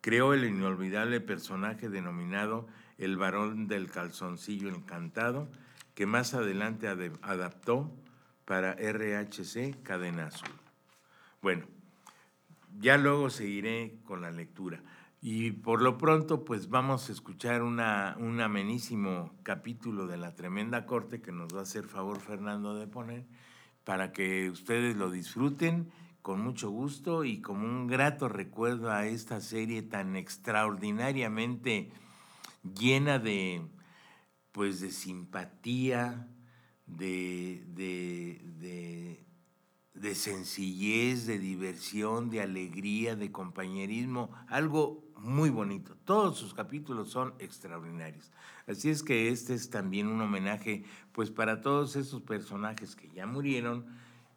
[0.00, 2.66] creó el inolvidable personaje denominado
[2.98, 5.48] el varón del calzoncillo encantado,
[5.94, 7.92] que más adelante adaptó
[8.52, 10.50] para RHC Cadena Azul.
[11.40, 11.64] Bueno,
[12.78, 14.82] ya luego seguiré con la lectura.
[15.22, 21.22] Y por lo pronto, pues vamos a escuchar un amenísimo capítulo de la tremenda corte
[21.22, 23.24] que nos va a hacer favor Fernando de poner
[23.84, 29.40] para que ustedes lo disfruten con mucho gusto y como un grato recuerdo a esta
[29.40, 31.90] serie tan extraordinariamente
[32.78, 33.62] llena de
[34.52, 36.28] pues de simpatía,
[36.86, 38.01] de, de,
[40.12, 45.96] de, sencillez, de diversión, de alegría, de compañerismo, algo muy bonito.
[46.04, 48.30] Todos sus capítulos son extraordinarios.
[48.66, 53.24] Así es que este es también un homenaje pues para todos esos personajes que ya
[53.24, 53.86] murieron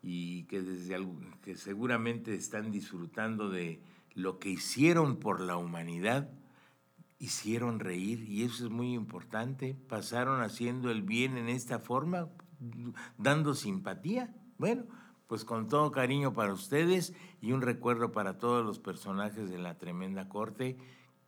[0.02, 0.98] y que, desde,
[1.44, 3.82] que seguramente están disfrutando de
[4.14, 6.30] lo que hicieron por la humanidad
[7.20, 9.76] hicieron reír y eso es muy importante.
[9.90, 12.30] Pasaron haciendo el bien en esta forma,
[13.18, 14.34] dando simpatía.
[14.58, 14.86] Bueno,
[15.28, 19.78] pues con todo cariño para ustedes y un recuerdo para todos los personajes de la
[19.78, 20.78] tremenda corte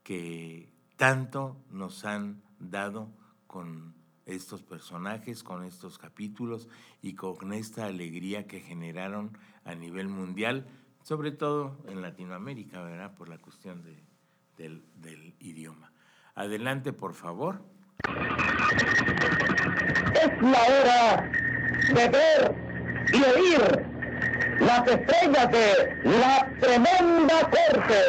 [0.03, 3.11] que tanto nos han dado
[3.47, 6.67] con estos personajes, con estos capítulos
[7.01, 10.67] y con esta alegría que generaron a nivel mundial,
[11.01, 13.15] sobre todo en Latinoamérica, ¿verdad?
[13.15, 14.03] Por la cuestión de,
[14.57, 15.93] del, del idioma.
[16.35, 17.63] Adelante, por favor.
[20.13, 21.31] Es la hora
[21.93, 22.66] de ver
[23.11, 23.61] y oír
[24.59, 28.03] las estrellas de la tremenda corte.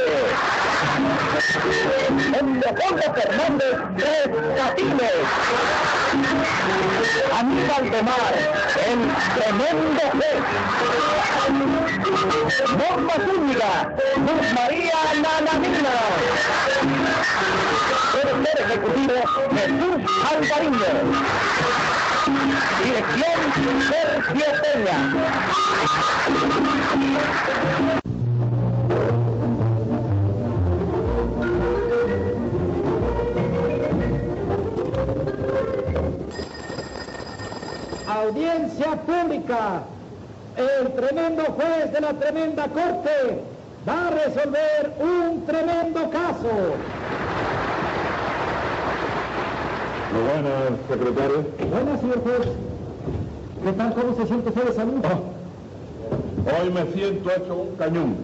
[2.39, 5.13] En Leopoldo Fernández Tres Catines.
[7.39, 8.35] Aníbal de Mar,
[8.87, 9.01] el
[9.41, 10.43] tremendo juez.
[12.79, 13.75] Norma Zúñiga,
[14.17, 15.97] Luz María Nananina.
[18.13, 19.15] Tercer ejecutivo,
[19.55, 22.18] Jesús Alvariño.
[22.29, 24.99] Dirección Sergio Peña.
[38.07, 39.83] Audiencia pública.
[40.57, 43.43] El tremendo juez de la tremenda corte
[43.89, 46.75] va a resolver un tremendo caso.
[50.13, 51.45] Muy buenas, secretario.
[51.71, 52.49] Buenas, señor juez.
[53.65, 53.95] ¿Qué tal?
[53.95, 55.05] ¿Cómo se siente usted de salud?
[56.47, 58.17] Hoy me siento hecho un cañón.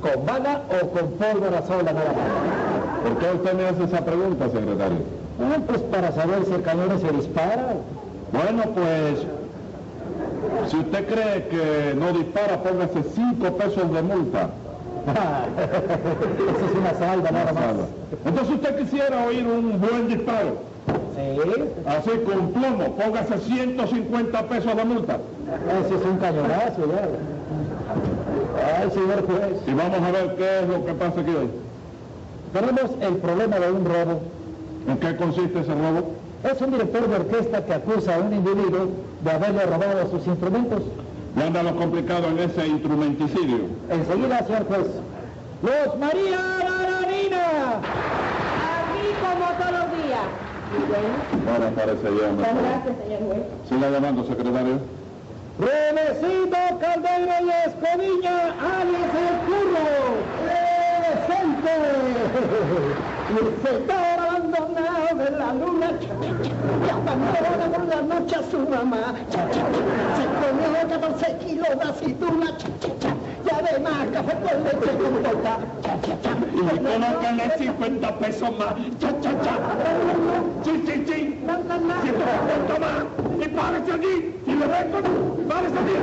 [0.00, 3.02] ¿Con bala o con pólvora sola nada más?
[3.04, 4.98] ¿Por qué usted me hace esa pregunta, secretario?
[5.40, 7.76] Ah, pues para saber si el cañón se dispara.
[8.32, 9.20] Bueno, pues,
[10.70, 14.50] si usted cree que no dispara, póngase cinco pesos de multa.
[16.56, 17.74] Eso es una salva nada más.
[18.24, 20.68] Entonces usted quisiera oír un buen disparo.
[21.14, 21.40] Sí,
[21.86, 25.18] Así con plomo, póngase 150 pesos de multa.
[25.84, 27.08] ese es un cañonazo ya.
[28.80, 29.62] Ay, señor juez.
[29.66, 31.50] Y vamos a ver qué es lo que pasa aquí hoy.
[32.52, 34.20] Tenemos el problema de un robo.
[34.88, 36.12] ¿En qué consiste ese robo?
[36.44, 38.88] Es un director de orquesta que acusa a un individuo
[39.22, 40.82] de haberle robado sus instrumentos.
[41.38, 43.58] ¿Y anda lo complicado en ese instrumenticidio?
[43.90, 44.86] Enseguida, señor juez.
[45.62, 47.44] ¡Los María Naranina!
[48.74, 50.26] Aquí como todos los días.
[50.88, 52.28] Bueno, Ahora parece ya.
[52.32, 53.42] muchas gracias, señor juez.
[53.68, 54.78] Siga llamando, secretario.
[55.58, 59.86] Renecito Caldeiro y Escoviña, alias el curro.
[61.26, 61.72] ¡Presente!
[63.28, 69.50] El sector abandonado de la luna, que abandona por la noche a su mamá, cha,
[69.50, 73.14] cha, cha, se comió 14 kilos de aceituna, cha, cha, cha,
[73.44, 75.58] y además café con leche con cha.
[76.54, 78.74] Y colóquenle 50 pesos más.
[78.98, 79.58] Cha, cha, cha.
[80.64, 81.40] Sí, sí, sí.
[81.46, 81.94] No, no, no.
[82.02, 83.04] 150 más.
[83.44, 84.34] Y párese allí.
[84.46, 84.98] Y le vengo.
[85.48, 85.96] Párese allí.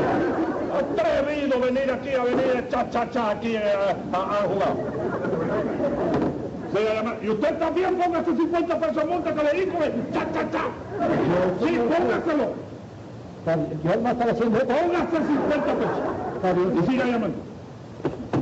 [0.75, 3.61] Atrevido venir aquí a venir cha, cha, cha aquí eh,
[4.13, 4.75] a, a, a jugar.
[6.75, 7.23] Siga llamando.
[7.23, 9.77] Y usted también póngase 50 pesos multa que le dijo.
[10.13, 10.63] Cha, cha, cha.
[11.65, 12.65] Sí, póngaselo.
[13.83, 14.75] Yo no haciendo esto.
[14.75, 16.83] Póngase 50 pesos.
[16.83, 17.37] Y siga llamando.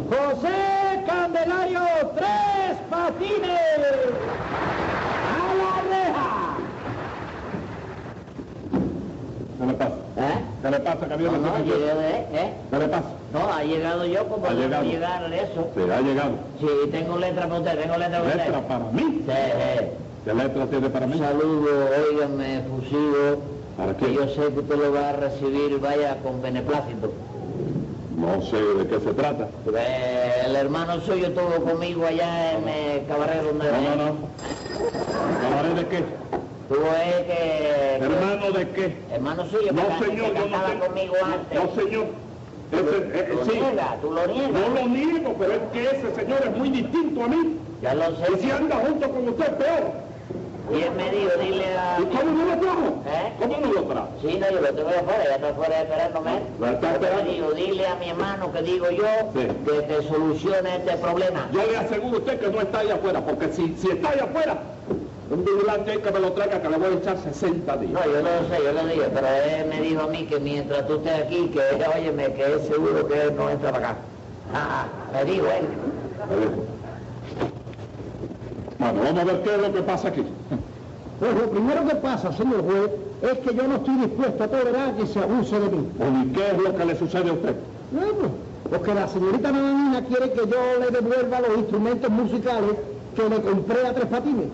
[0.10, 1.82] José Candelario
[2.15, 4.00] Tres Patines.
[5.30, 6.30] A la reja.
[9.63, 9.93] ¿Qué le pasa?
[10.17, 10.39] ¿Eh?
[10.62, 11.32] ¿Qué le pasa, Gabriel?
[11.32, 11.91] No, no, llegué
[12.34, 12.54] ¿eh?
[12.69, 13.06] ¿Qué le pasa?
[13.32, 14.84] No, ha llegado yo como Ha no llegado.
[14.84, 15.67] llegar eso.
[15.76, 16.32] Sí, ha llegado.
[16.60, 18.45] Sí, tengo letra para usted, tengo letra para usted.
[18.45, 19.02] ¿Letra para mí?
[19.26, 19.86] Sí, sí.
[20.26, 21.17] ¿Qué letra tiene para mí?
[21.17, 21.69] Saludo,
[22.12, 23.41] óigame, fusivo.
[23.78, 24.13] ¿Para Que qué?
[24.15, 27.12] yo sé que usted lo va a recibir, vaya, con beneplácito.
[28.17, 29.47] No sé de qué se trata.
[29.63, 29.80] Porque
[30.45, 33.65] el hermano suyo estuvo conmigo allá en el cabaret donde...
[33.71, 34.13] No, no, no.
[35.41, 36.04] ¿Cabaret de qué?
[36.69, 37.97] Tuvo él que...
[38.02, 38.97] ¿Hermano de qué?
[39.12, 40.86] Hermano suyo, No, que, señor, que yo no tengo...
[40.86, 41.63] conmigo antes.
[41.63, 42.06] No, señor.
[42.71, 43.52] Ese, eh, ¿Lo sí.
[43.60, 43.97] niega?
[44.02, 44.52] ¿Tú lo niegas?
[44.52, 47.58] No lo niego, pero es que ese señor es muy distinto a mí.
[47.82, 48.23] Ya lo sé.
[48.36, 50.04] Y si anda junto con usted, peor.
[50.73, 51.99] Y él me dijo, dile a...
[51.99, 53.04] ¿Y cómo no lo trajo?
[53.06, 53.34] ¿Eh?
[53.38, 54.08] ¿Cómo no lo trajo?
[54.21, 56.32] Sí, no, yo lo tengo afuera, ya está afuera esperándome.
[56.60, 57.23] ¿Lo está esperando?
[57.26, 59.47] Le digo, dile a mi hermano que digo yo Sí.
[59.65, 61.49] que te solucione este problema.
[61.52, 64.19] Yo le aseguro a usted que no está ahí afuera, porque si, si está ahí
[64.19, 64.58] afuera,
[65.30, 67.94] un vigilante que me lo traiga, que le voy a echar 60 días.
[67.94, 70.88] No, yo lo sé, yo lo dije, pero él me dijo a mí que mientras
[70.88, 71.60] tú estés aquí, que
[71.96, 73.98] óyeme, que es seguro que él no entra para acá.
[74.54, 75.66] Ah, me dijo él.
[78.80, 80.24] Bueno, vamos a ver qué es lo que pasa aquí.
[81.20, 84.96] Pues lo primero que pasa, señor juez, es que yo no estoy dispuesto a tolerar
[84.96, 85.90] que se abuse de mí.
[85.98, 87.56] Bueno, ¿Y qué es lo que le sucede a usted?
[87.92, 88.30] Bueno,
[88.70, 92.72] porque la señorita Nananina quiere que yo le devuelva los instrumentos musicales
[93.16, 94.48] que le compré a Tres Patines.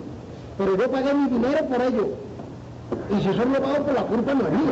[0.59, 2.07] Pero yo pagué mi dinero por ellos.
[3.11, 4.71] Y si son robados, pues la culpa no es mía.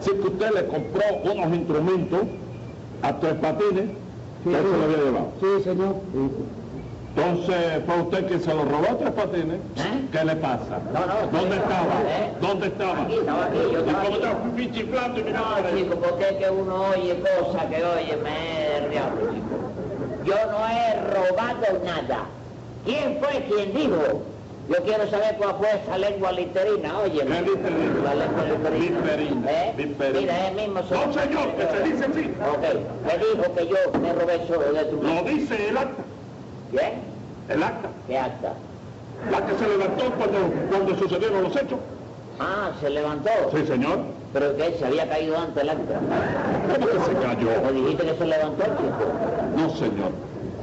[0.00, 2.20] Si que usted le compró unos instrumentos
[3.02, 3.90] a tres patines,
[4.44, 5.28] que él se lo había llevado.
[5.40, 5.96] Sí, señor.
[6.12, 6.30] Sí.
[7.16, 9.56] Entonces, ¿fue usted que se lo robó a tres patines?
[9.56, 10.08] ¿Eh?
[10.12, 10.78] ¿Qué le pasa?
[10.92, 11.94] No, no, ¿Dónde sí, estaba?
[12.06, 12.32] ¿eh?
[12.40, 13.02] ¿Dónde estaba?
[13.02, 14.24] Aquí, estaba aquí, yo ¿Y estaba cómo aquí.
[14.24, 18.88] estaba pichiflando y mirando No, chico, porque es que uno oye cosas que oye, me
[18.90, 19.56] diablo, chico.
[20.24, 22.24] Yo no he robado nada.
[22.84, 24.22] ¿Quién fue quien dijo
[24.68, 27.20] Yo quiero saber cuál fue esa lengua literina, oye.
[27.20, 28.04] ¿Qué literina?
[28.04, 29.00] La lengua literina.
[29.00, 29.74] Viperina, ¿Eh?
[30.20, 30.94] Mira, él mismo se...
[30.94, 32.34] No, señor, que se dice así.
[32.40, 32.64] Ok,
[33.06, 35.02] me dijo que yo me robé eso de tu...
[35.02, 36.02] Lo dice el acta,
[36.72, 36.92] ¿Qué?
[37.52, 37.88] el acta.
[38.06, 38.52] ¿Qué acta?
[39.30, 40.38] La que se levantó cuando,
[40.70, 41.78] cuando sucedieron los hechos.
[42.40, 43.30] Ah, se levantó.
[43.54, 43.98] Sí, señor.
[44.32, 46.00] Pero que se había caído antes el acta.
[46.74, 47.62] ¿Cómo que se cayó?
[47.64, 49.04] Me dijiste que se levantó, chico.
[49.56, 50.10] No, señor.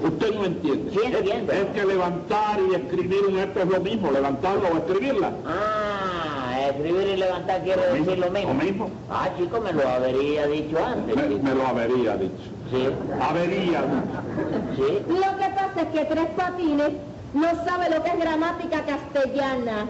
[0.04, 0.92] Usted no entiende.
[0.92, 1.52] Sí, entiendo.
[1.54, 5.32] Es, es que levantar y escribir un acta es lo mismo, levantarlo o escribirla.
[5.46, 8.54] Ah, escribir y levantar quiere Lo decir mismo, lo mismo.
[8.54, 8.90] lo mismo.
[9.10, 11.16] Ah, chico, me lo habría dicho antes.
[11.44, 12.34] Me, lo avería dicho.
[12.72, 12.88] Sí,
[13.22, 14.76] Avería dicho.
[14.76, 15.04] sí.
[15.10, 16.92] Lo que pasa es que Tres Patines
[17.34, 19.86] no sabe lo que es gramática castellana.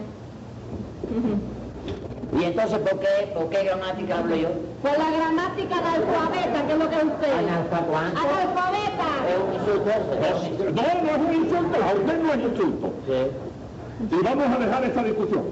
[2.32, 4.48] ¿Y entonces por qué, por qué gramática hablo yo?
[4.80, 7.32] Pues la gramática analfabeta, que es lo que es usted.
[7.38, 8.18] ¿Analfa cuánto?
[8.20, 9.08] ¡Analfabeta!
[9.28, 10.82] Es un insulto ese, es un insulto.
[10.82, 12.92] No, no es un insulto, a usted no es insulto.
[13.06, 14.16] Sí.
[14.16, 15.44] Y vamos a dejar esta discusión.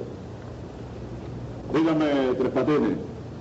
[1.74, 2.06] Dígame,
[2.38, 2.98] Tres Patines,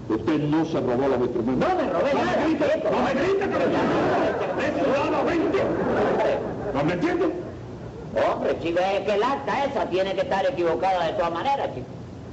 [0.10, 1.70] usted no se robó los instrumentos.
[1.70, 2.90] No me robé No nada, me grite, chico.
[2.92, 5.58] no me grite, que lo Es ciudadamente.
[6.74, 7.26] ¿No me entiende?
[8.34, 11.88] Hombre, chico, es que el acta esa tiene que estar equivocada de todas maneras, chico.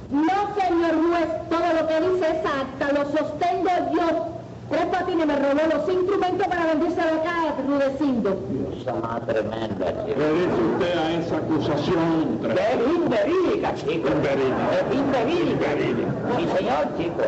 [0.09, 4.27] No, señor juez, todo lo que dice esa acta lo sostengo yo.
[4.69, 8.37] Tres Patines me robó los instrumentos para venderse acá a Rudecindo.
[8.73, 10.17] Cosa más tremenda, chico.
[10.17, 14.07] ¿Qué dice usted a esa acusación, es inverídica, chico.
[14.09, 14.67] Inverídica.
[14.73, 15.71] Es inverídica.
[15.71, 16.11] Inverídica.
[16.37, 17.23] Sí, señor, chico.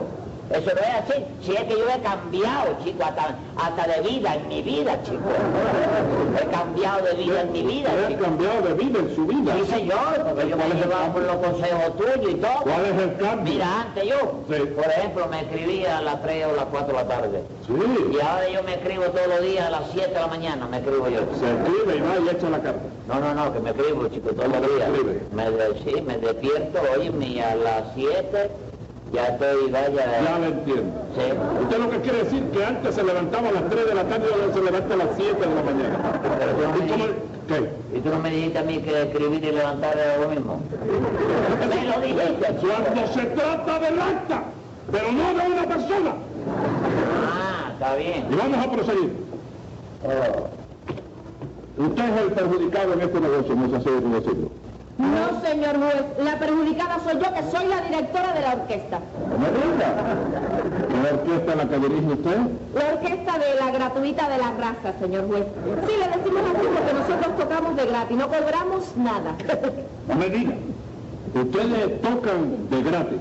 [0.50, 1.26] Eso no es así.
[1.44, 5.30] Si es que yo he cambiado, chico, hasta, hasta de vida en mi vida, chico.
[6.42, 8.24] He cambiado de vida en mi vida, chico.
[8.24, 9.54] cambiado de vida en su vida.
[9.56, 12.62] Sí, señor, porque yo me ¿Cuál es el llevaba por los consejos tuyos y todo.
[12.64, 13.54] ¿Cuál es el cambio?
[13.54, 14.16] Mira, antes yo,
[14.50, 14.62] Sí.
[14.76, 17.44] por ejemplo, me escribía a las 3 o las 4 de la tarde.
[17.68, 17.74] Sí.
[18.12, 20.78] Y ahora yo me escribo todos los días a las 7 de la mañana, me
[20.78, 21.20] escribo yo.
[21.40, 22.82] Se escribe y va y echa la carta.
[23.08, 24.90] No, no, no, que me escribo, chico, todos los ¿Cómo te días.
[25.32, 25.46] Me
[25.84, 28.50] sí, me despierto, oye, a las 7
[29.14, 30.22] ya estoy, vaya...
[30.24, 30.94] Ya lo entiendo.
[31.16, 31.64] Sí.
[31.64, 34.26] Usted lo que quiere decir que antes se levantaba a las 3 de la tarde
[34.30, 36.22] y ahora se levanta a las 7 de la mañana.
[36.40, 37.04] Pero tú no me ¿Y cómo?
[37.06, 37.98] dijiste- ¿Qué?
[37.98, 40.62] ¿Y tú no me dijiste a mí que escribir y levantar era lo mismo?
[41.70, 42.48] me lo dijiste.
[42.62, 44.44] Cuando se trata del acta,
[44.92, 46.14] pero no de una persona.
[47.28, 48.28] Ah, está bien.
[48.32, 49.14] Y vamos a proseguir.
[50.04, 50.48] Oh.
[51.84, 54.50] Usted es el perjudicado en este negocio, no así de decirlo.
[55.00, 59.00] No, señor juez, la perjudicada soy yo, que soy la directora de la orquesta.
[59.40, 59.96] Me diga.
[60.90, 62.38] ¿Qué orquesta la que dirige usted?
[62.76, 65.46] La orquesta de la gratuita de la raza, señor juez.
[65.88, 69.36] Sí, le decimos así porque nosotros tocamos de gratis, no cobramos nada.
[70.10, 70.56] No me diga.
[71.34, 73.20] Ustedes tocan de gratis.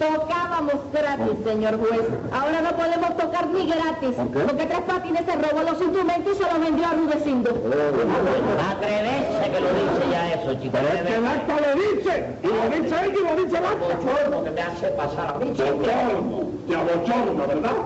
[0.00, 2.00] Tocábamos gratis, señor juez.
[2.32, 4.38] Ahora no podemos tocar ni gratis, ¿Por qué?
[4.48, 7.50] porque Tres Patines se robó los instrumentos y se los vendió a Rudecindo.
[7.50, 10.72] Atreverse que lo dice ya eso, chico.
[10.72, 12.26] Pero es que el acta lo dice.
[12.42, 13.94] Y lo dice ella y lo dice el acta.
[13.94, 15.68] bochorno que me hace pasar a mí, chico.
[15.76, 16.48] Bochorno.
[16.66, 17.76] Te abochorno, ¿verdad?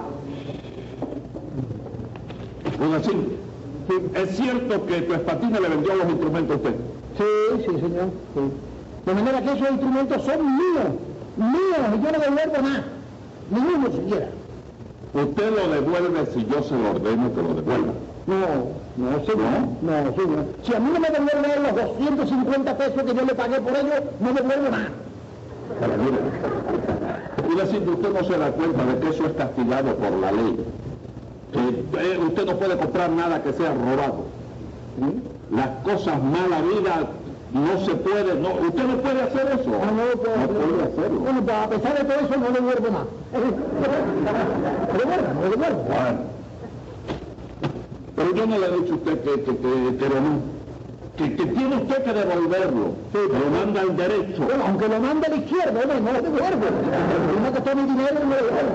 [2.79, 3.31] Rudecindo,
[4.15, 6.75] ¿es cierto que tu espatina le vendió los instrumentos a usted?
[7.19, 7.25] Sí,
[7.67, 8.09] sí, señor.
[8.35, 8.41] sí.
[9.07, 10.87] De manera que esos instrumentos son míos,
[11.37, 12.85] míos, y yo no devuelvo nada.
[13.51, 14.29] Ni uno siquiera.
[15.15, 17.93] Usted lo devuelve si yo se lo ordeno que lo devuelva.
[18.27, 18.37] No,
[18.97, 19.69] no, señor.
[19.83, 20.45] No, señor.
[20.65, 24.03] Si a mí no me devuelven los 250 pesos que yo le pagué por ellos,
[24.21, 24.89] no devuelvo nada.
[25.81, 26.19] Pero mire,
[27.49, 30.65] Rudecindo, usted no se da cuenta de que eso es castigado por la ley.
[31.53, 34.25] Que eh, usted no puede comprar nada que sea robado.
[34.99, 35.23] ¿Sí?
[35.55, 37.07] Las cosas mala vida
[37.55, 39.71] no se puede, no, usted no puede hacer eso.
[39.81, 41.21] Ah, no, pues, no puede hacerlo.
[41.21, 43.07] Bueno, pues, a pesar de todo eso, no devuelvo más.
[44.93, 45.83] devuelvo, no devuelvo.
[45.85, 46.35] Bueno.
[48.17, 50.55] Pero yo no le he dicho a usted que, que, que, que no.
[51.17, 52.95] Que, que tiene usted que devolverlo.
[53.13, 54.43] lo manda al derecho.
[54.43, 56.67] Bueno, aunque lo mande a la izquierda, hombre, no lo devuelvo.
[57.39, 58.75] Uno que tome dinero y no lo devuelvo.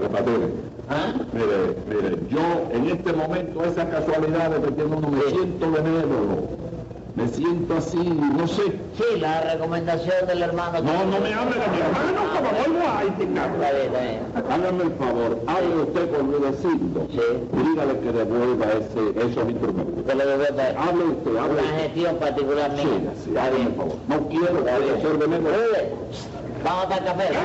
[0.00, 0.32] Repadre,
[0.90, 1.12] ¿Ah?
[1.32, 6.65] Mire, mire, yo en este momento, esas casualidades de que uno me siento benévolo,
[7.16, 8.62] me siento así, no sé.
[8.96, 10.80] Sí, la recomendación del hermano.
[10.82, 13.54] No, no me hable de mi hermano, como vuelvo a indignarlo.
[13.56, 14.20] Está bien, está bien.
[14.52, 17.20] Hágame el favor, hable usted con Rudecindo Sí.
[17.52, 20.04] dígale que devuelva ese, esos instrumentos.
[20.06, 20.64] Que lo devuelva.
[20.78, 22.82] Hable usted, hable Una gestión particular mía.
[22.84, 23.68] Sí, sí, Está hágame bien.
[23.68, 23.96] el favor.
[24.08, 24.64] No quiero
[25.02, 25.54] ser benévolo.
[25.56, 25.90] Oye,
[26.64, 27.24] Vamos para el café.
[27.32, 27.36] ¿Eh?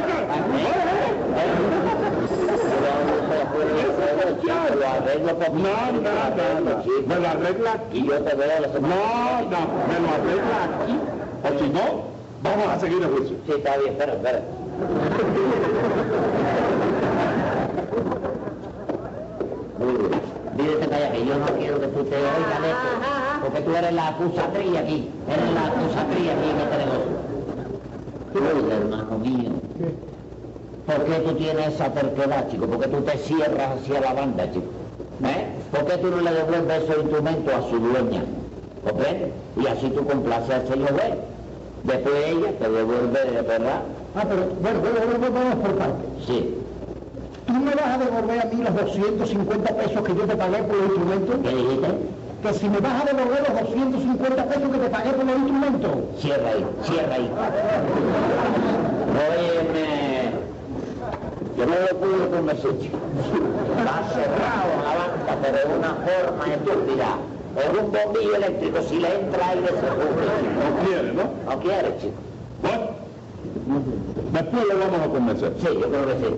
[4.79, 6.83] Lo arreglo por No, nada, nada.
[7.07, 7.99] Me lo arregla aquí.
[7.99, 8.95] Y yo te veo la semana.
[8.95, 10.99] No, no, me lo arregla aquí.
[11.43, 12.03] O si no,
[12.43, 13.37] vamos a seguir el juicio.
[13.45, 14.41] Sí, está bien, espera, espera.
[20.57, 22.89] Dígate calla que yo no quiero que tú te oigas de esto.
[23.01, 23.39] Ajá.
[23.41, 27.11] porque tú eres la acusatriz aquí, eres la acusatriz aquí en este negocio.
[28.33, 29.51] Oiga, hermano mío,
[30.85, 32.65] ¿por qué tú tienes esa terquedad, chico?
[32.67, 34.67] ¿Por qué tú te cierras hacia la banda, chico?
[35.23, 35.47] ¿Eh?
[35.71, 38.23] ¿Por qué tú no le devuelves esos instrumentos a su dueña?
[38.83, 39.31] ¿Comprende?
[39.61, 41.13] Y así tú complaces al señor juez.
[41.83, 43.81] Después ella te devuelve, ¿verdad?
[44.15, 46.05] Ah, pero bueno, bueno, bueno, vamos por partes.
[46.27, 46.55] Sí.
[47.47, 50.77] ¿Tú me vas a devolver a mí los 250 pesos que yo te pagué por
[50.77, 51.35] los instrumentos?
[51.43, 51.87] ¿Qué dijiste?
[52.43, 55.91] Que si me vas a devolver los 250 pesos que te pagué por los instrumentos.
[56.19, 57.31] Cierra ahí, cierra ahí.
[59.31, 60.00] Óyeme,
[61.61, 62.97] yo no lo pude chico.
[63.77, 67.09] Está cerrado la banca, pero de una forma estúpida.
[67.55, 70.25] Es un bombillo eléctrico, si le entra aire se cubre.
[70.57, 71.23] No quiere, ¿no?
[71.45, 72.13] No quiere, chico.
[72.63, 72.85] Bueno,
[74.31, 75.53] después le vamos a convencer.
[75.59, 76.35] Sí, yo creo que sí.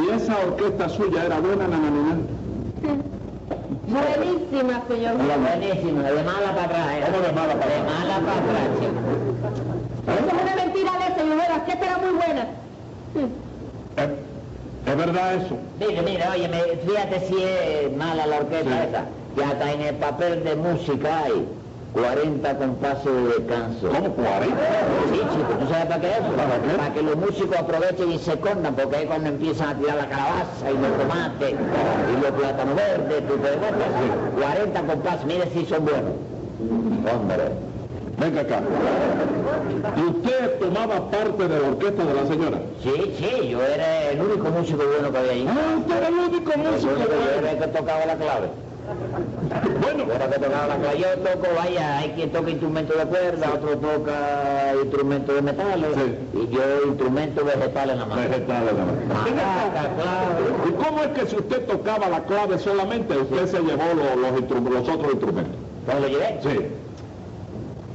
[0.00, 2.16] ¿Y esa orquesta suya era buena, nananina?
[3.88, 5.14] Buenísima, señor.
[5.16, 6.86] Mira, buenísimo, de mala para atrás.
[6.92, 7.02] ¿eh?
[7.06, 7.98] ¿Cómo de mala para De atrás?
[7.98, 9.00] mala para atrás, chico.
[10.06, 11.38] Eso es una mentira de esa, señor.
[11.56, 12.46] Es que esta era muy buena.
[13.96, 15.56] ¿Es, es verdad eso?
[15.80, 16.48] Mire, mire, oye,
[16.86, 18.88] fíjate si es mala la orquesta Sí.
[18.88, 19.04] esa.
[19.34, 21.46] Que hasta en el papel de música hay
[21.92, 23.88] 40 compases de descanso.
[23.88, 24.56] ¿Cómo 40?
[25.12, 26.32] Sí, chico, ¿tú sabes para qué es eso?
[26.36, 26.94] ¿Para qué?
[26.94, 30.70] que los músicos aprovechen y se escondan, porque es cuando empiezan a tirar la calabaza
[30.70, 33.84] y los tomates y los plátanos verdes, tú te das cuenta?
[33.86, 34.40] Sí.
[34.42, 36.12] 40 compases, mire si son buenos.
[37.14, 37.44] Hombre.
[38.18, 38.60] Venga acá.
[39.96, 42.58] ¿Y usted tomaba parte de la orquesta de la señora?
[42.82, 45.46] Sí, sí, yo era el único músico bueno que había ahí.
[45.48, 46.92] Ah, usted era el único Yo músico.
[47.38, 48.48] era el que tocaba la clave.
[49.82, 50.98] Bueno, Yo era el que tocaba la clave.
[50.98, 56.38] Yo toco, vaya, hay quien toca instrumentos de cuerda, otro toca instrumentos de metales, Sí.
[56.38, 58.16] y yo instrumentos vegetales nada más.
[58.30, 59.30] vegetales nada más.
[59.30, 60.68] Maraca, clave.
[60.68, 64.88] ¿Y cómo es que si usted tocaba la clave solamente, usted se llevó lo- los,
[64.88, 65.54] otros instrumentos?
[65.86, 66.40] ¿Cómo lo llevé?
[66.42, 66.66] Sí.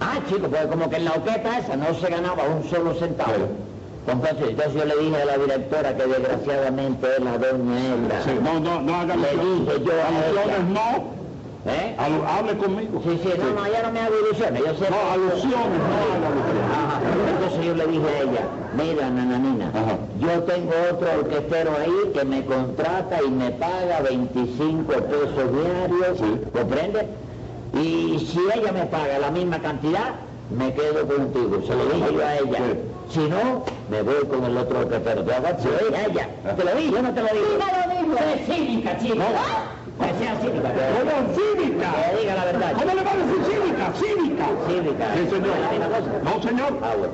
[0.02, 3.34] Ah, chico, pues como que en la orquesta esa no se ganaba un solo centavo.
[3.34, 4.12] Sí.
[4.12, 8.22] Entonces, entonces yo le dije a la directora que desgraciadamente es la doña Elda.
[8.26, 9.68] Sí, no, no, no haga Le alusiones.
[9.68, 10.58] dije yo a ella.
[10.74, 11.22] no.
[11.64, 11.96] ¿Eh?
[12.00, 13.00] Hable conmigo.
[13.04, 14.90] Sí, sí, no, no, ya no me hago ilusiones, yo sé.
[14.90, 16.72] No, alusiones, no alusiones.
[16.74, 17.00] Ajá.
[17.36, 18.42] Entonces yo le dije a ella,
[18.76, 19.98] mira, nananina, Ajá.
[20.20, 26.42] yo tengo otro orquestero ahí que me contrata y me paga 25 pesos diarios, Sí.
[26.52, 27.08] ¿comprende?
[27.74, 30.16] Y si ella me paga la misma cantidad,
[30.58, 32.60] me quedo contigo, se lo dije yo a ella.
[33.10, 35.24] Si no, me voy con el otro orquestero.
[35.24, 35.62] ¿Te acuerdas?
[35.64, 36.30] Se lo dije a ella.
[36.56, 37.46] ¿Te lo dije o no te lo dije?
[37.46, 38.18] Sí, me lo dijo.
[38.18, 39.16] Sé cínica, chico.
[39.98, 40.70] Pues sea cínica.
[40.72, 41.92] ¿Cómo cívica?
[41.92, 42.74] Que diga la verdad.
[42.74, 43.94] ¿Cómo le va a decir cívica?
[44.00, 44.46] Cívica.
[44.68, 45.06] Cívica.
[45.16, 45.56] Sí, señor.
[45.98, 46.24] ¿Es?
[46.24, 46.80] No, señor.
[46.82, 47.14] Ah, bueno.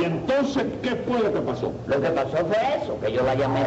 [0.00, 1.72] ¿Y entonces qué fue lo que pasó?
[1.86, 3.60] Lo que pasó fue eso, que yo la llamé.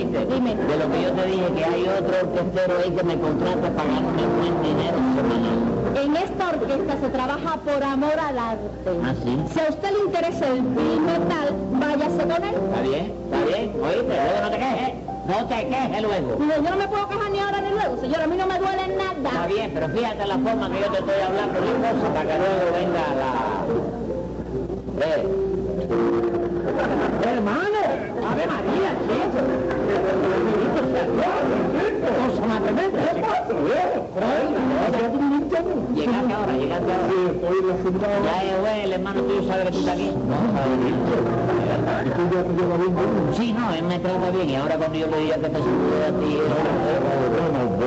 [0.00, 0.24] ¿Oíste?
[0.34, 0.54] Dime.
[0.54, 4.22] De lo que yo te dije, que hay otro orquestero ahí que me contrata pagándome
[4.38, 5.58] buen dinero semanal.
[6.02, 8.70] En esta orquesta se trabaja por amor al arte.
[9.04, 9.38] ¿Ah, sí?
[9.52, 12.54] Si a usted le interesa el film metal, váyase con él.
[12.54, 13.12] ¿Está bien?
[13.24, 13.72] ¿Está bien?
[13.82, 14.04] ¿Oíste?
[14.08, 14.94] Luego no te quejes.
[15.28, 16.36] No te quejes luego.
[16.38, 18.58] Mire, yo no me puedo quejar ni ahora ni luego, señora, a mí no me
[18.58, 19.46] duele Está nada.
[19.46, 22.72] bien, pero fíjate la forma que yo te estoy hablando la cosa para que luego
[22.74, 23.32] venga la...
[25.06, 25.28] Eh.
[27.22, 27.69] Hermano,
[28.30, 30.50] Ave María, chico.
[35.94, 37.08] Llegaste ahora, llegaste ahora.
[37.30, 38.18] Estoy la fundada.
[38.22, 40.10] Ya güey, el hermano tuyo sabe que tú estás aquí.
[40.28, 40.90] No, sabe que-
[42.06, 42.94] ¿Y tú ya te llevas bien?
[43.36, 45.60] Sí, no, él me trata bien y ahora cuando yo le diga que te a
[46.20, 46.38] ti...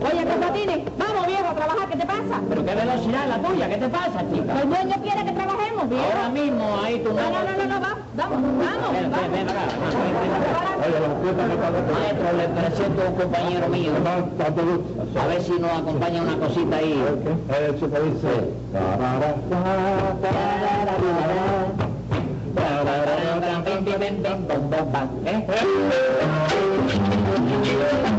[0.00, 0.80] Oye, patines.
[0.98, 1.88] Vamos, viejo, a trabajar.
[1.88, 2.40] ¿Qué te pasa?
[2.48, 4.60] Pero qué velocidad la tuya, ¿qué te pasa, chica?
[4.62, 6.04] El dueño quiere que trabajemos, viejo.
[6.04, 7.96] Ahora mismo, ahí tú No, no, no, no, no, va.
[8.14, 8.92] Vamos, vamos, vamos.
[8.92, 9.64] ven ven, ven, ven acá.
[10.80, 11.44] Oye, que está
[11.92, 13.92] Maestro, le presento a un compañero mío.
[15.20, 17.02] A ver si nos acompaña una cosita ahí.
[17.68, 18.50] Eso que dice...
[25.26, 25.46] ¿Eh?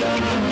[0.00, 0.49] Dame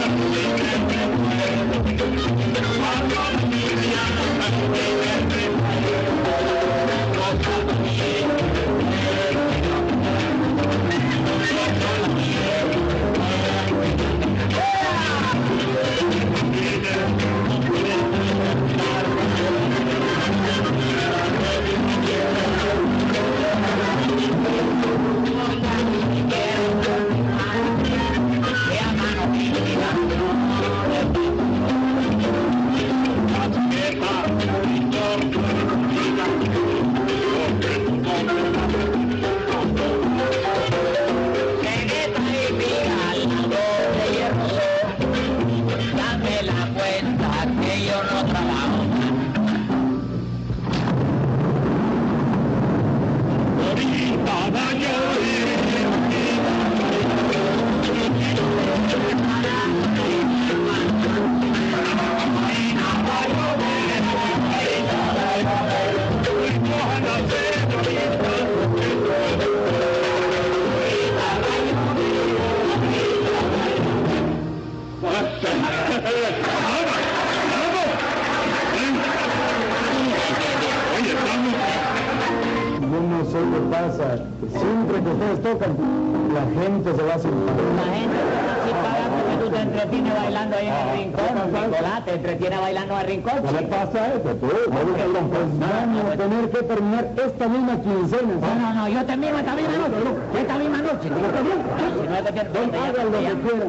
[93.78, 94.34] pasa este?
[94.34, 98.34] Tú, no pues vamos a tener que terminar esta misma quincena.
[98.40, 99.94] No, no, no, yo termino esta misma noche,
[100.40, 101.10] esta misma noche.
[101.10, 103.68] No es hagan lo que quieran.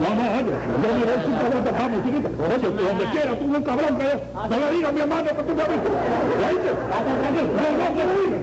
[0.00, 0.52] No, no, oye,
[0.82, 2.28] yo miré si cabrón tocamos, chiquita.
[2.40, 4.08] Oye, tú donde quieras, tú un cabrón que
[4.48, 5.88] no le digas a mi hermano que tú me viste.
[6.48, 6.70] ¿Oíste?
[6.70, 7.48] Estate tranquilo.
[7.60, 8.42] No, no, lo digas.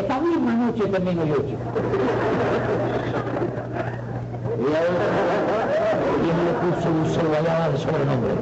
[0.00, 1.66] Esta misma noche termino yo, chico.
[4.60, 5.06] Y ahora,
[6.22, 8.32] ¿quién le puso un celo allá de sobrenombre?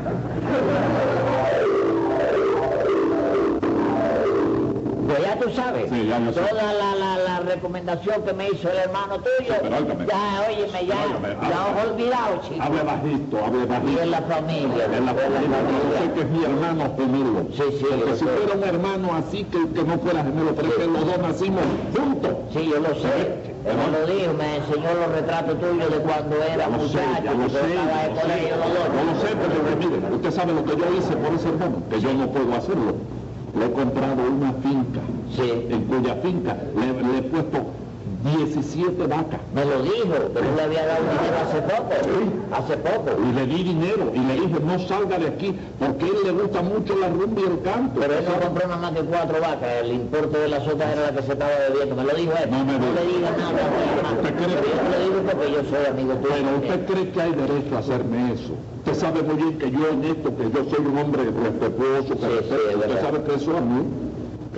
[5.86, 6.40] Sabes, Sí, ya yo sé.
[6.40, 10.06] toda la, la, la recomendación que me hizo el hermano tuyo, pero óigame.
[10.06, 12.62] ya, óyeme, ya, Óigame, ya os olvidado, chico.
[12.62, 14.02] Hable bajito, hable Y bajito.
[14.02, 17.40] en la familia, En la familia, yo sé que es mi hermano gemelo.
[17.56, 18.30] Sí, sí, Porque si sé.
[18.30, 21.62] fuera un hermano así que, que no fuera gemelo, pero es que los dos nacimos
[21.96, 22.32] juntos.
[22.52, 23.48] Sí, yo lo sé.
[23.68, 27.58] Él me lo dijo, me enseñó los retratos tuyos de cuando era sé, muchacho, sé,
[27.58, 27.74] sé.
[28.48, 32.00] Yo lo sé, pero mire, usted sabe lo que yo hice por ese hermano, que
[32.00, 32.94] yo no puedo hacerlo.
[33.58, 35.00] Le he comprado una finca,
[35.36, 35.66] Sí.
[35.70, 37.58] en cuya finca le, le he puesto
[38.24, 39.40] 17 vacas.
[39.54, 41.92] Me lo dijo, que tú le había dado dinero hace poco.
[42.52, 43.10] Hace poco.
[43.22, 46.32] Y le di dinero y le dije, no salga de aquí, porque a él le
[46.32, 48.00] gusta mucho la rumba y el canto.
[48.00, 51.02] Pero él no compró nada más que cuatro vacas, el importe de las otras era
[51.02, 51.94] la que se estaba bebiendo.
[51.96, 52.50] Me lo dijo él.
[52.50, 52.92] No me diga.
[52.98, 54.16] le digas nada a mi hermano.
[54.18, 54.56] ¿Usted cree?
[54.58, 56.34] Pero yo te lo digo porque yo soy amigo tuyo.
[56.34, 58.52] Pero usted cree que hay derecho a hacerme eso.
[58.78, 62.26] Usted sabe muy bien que yo en esto, que yo soy un hombre respetuoso, que
[62.26, 64.07] Sí, respeto, sí, usted sabe que eso a mí.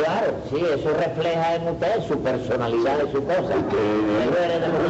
[0.03, 3.55] Claro, sí, eso refleja en usted su personalidad y su cosa.
[3.71, 4.81] Pero eres de los.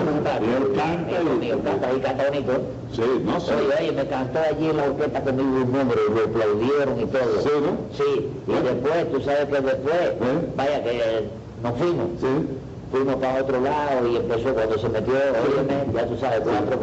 [0.40, 2.52] Y él canta y- mío, canta y canta bonito.
[2.92, 3.54] Sí, no sé.
[3.54, 7.06] Oye, oye, me cantó allí en la orquesta conmigo un número y lo aplaudieron y
[7.06, 7.40] todo.
[7.42, 7.76] Sí, ¿no?
[7.96, 10.48] Sí, y después, tú sabes que después, ¿Eh?
[10.56, 11.28] vaya que
[11.62, 12.06] nos fuimos.
[12.20, 12.46] Sí.
[12.90, 16.78] Fuimos para otro lado y empezó cuando se metió, óyeme, ya tú sabes, cuatro.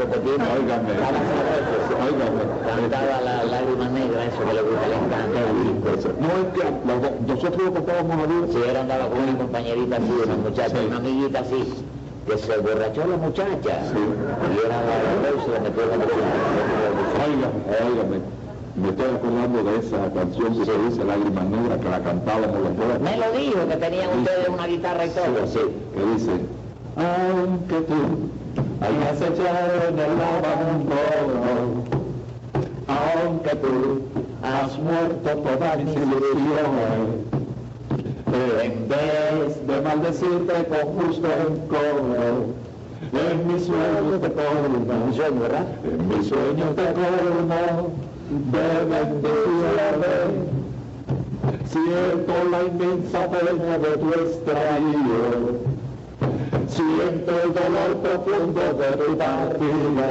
[0.58, 0.94] Óigame.
[2.66, 5.40] Cantaba la lágrima negra, eso que le gusta, le encanta.
[6.20, 6.64] No es que
[7.28, 8.50] nosotros lo cantábamos a Dios.
[8.52, 11.74] Si él andaba con una compañerita así, una muchacha, una amiguita así,
[12.26, 13.52] que se borrachó la muchacha.
[13.56, 16.28] Y era la y se le metió la mochila.
[17.26, 18.47] Óigame, óigame.
[18.78, 22.78] Me estoy acordando de esa canción que se dice Lágrimas Negras, que la cantábamos los
[22.78, 23.00] dos.
[23.02, 25.48] Me lo dijo que tenían ustedes una guitarra y todo.
[25.48, 25.60] Sí,
[25.96, 26.32] que dice,
[26.96, 28.30] aunque tú
[28.80, 31.84] hayas echado en el abandono,
[32.88, 34.02] aunque tú
[34.44, 37.26] has muerto todas mis ilusiones,
[38.62, 42.46] en vez de maldecirte con justo rencor,
[43.12, 49.28] en mis sueños te colmo, en mis sueños te colmo bendiciones.
[51.70, 55.60] Siento la inmensa pena de tu extravío,
[56.68, 60.10] siento el dolor profundo de tu partida,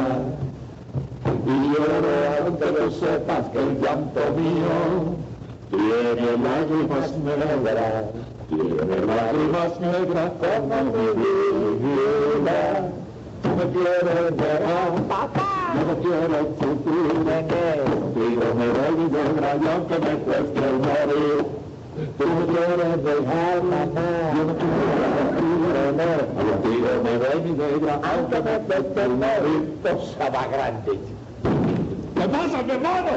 [1.46, 2.14] y lloro
[2.44, 5.16] aunque tú sepas que el llanto mío
[5.70, 8.04] tiene lágrimas negras,
[8.48, 11.06] tiene lágrimas negras como mi
[11.82, 12.60] vida.
[13.46, 14.64] No me quieres ver,
[15.74, 17.14] no me quiero sufrir,
[17.90, 21.38] contigo me voy mi negra y aunque me cueste el morir.
[22.18, 25.06] Tú me quieres dejar, mamá, yo no quiero
[26.36, 29.62] contigo me voy mi negra, aunque me cueste el morir.
[29.82, 30.92] Cosa más grande.
[32.16, 33.10] ¿Qué pasa, mi hermano?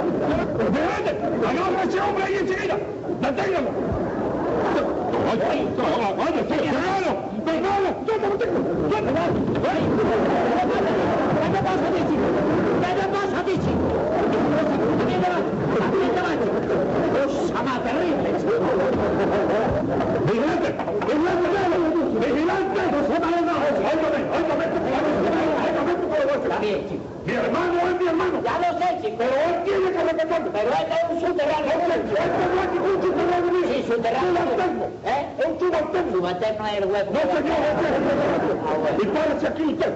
[0.57, 1.11] ¡Vete!
[1.47, 2.77] ¡Agarra a ese hombre ahí enseguida!
[3.21, 4.08] ¡Deténgalo!
[5.29, 5.69] ¡Vigilante!
[5.69, 7.09] ¡Vigilante!
[22.09, 22.39] ¡Vigilante!
[22.39, 22.81] ¡Vigilante!
[23.89, 24.19] ¡Óigame!
[24.35, 24.65] ¡Óigame!
[24.85, 25.38] ¡Óigame!
[26.29, 26.43] ¡Óigame!
[26.45, 27.03] Está bien, chico.
[27.25, 28.41] ¡Mi hermano es mi hermano!
[28.43, 29.15] Ya lo sé, chico.
[29.19, 30.49] ¡Pero él tiene que respetarme!
[30.53, 31.71] Pero este es un subterráneo.
[31.71, 31.87] ¡Este
[32.53, 33.67] no es ningún subterráneo mío!
[33.69, 34.29] Sí, subterráneo.
[34.29, 34.85] ¡Subalterno!
[35.05, 35.21] ¿Eh?
[35.47, 36.11] ¡Un subalterno!
[36.11, 37.11] Subalterno es el huevo.
[37.13, 37.57] ¡No, señor!
[38.67, 38.97] Ah, bueno.
[39.01, 39.93] ¡Y párese aquí usted!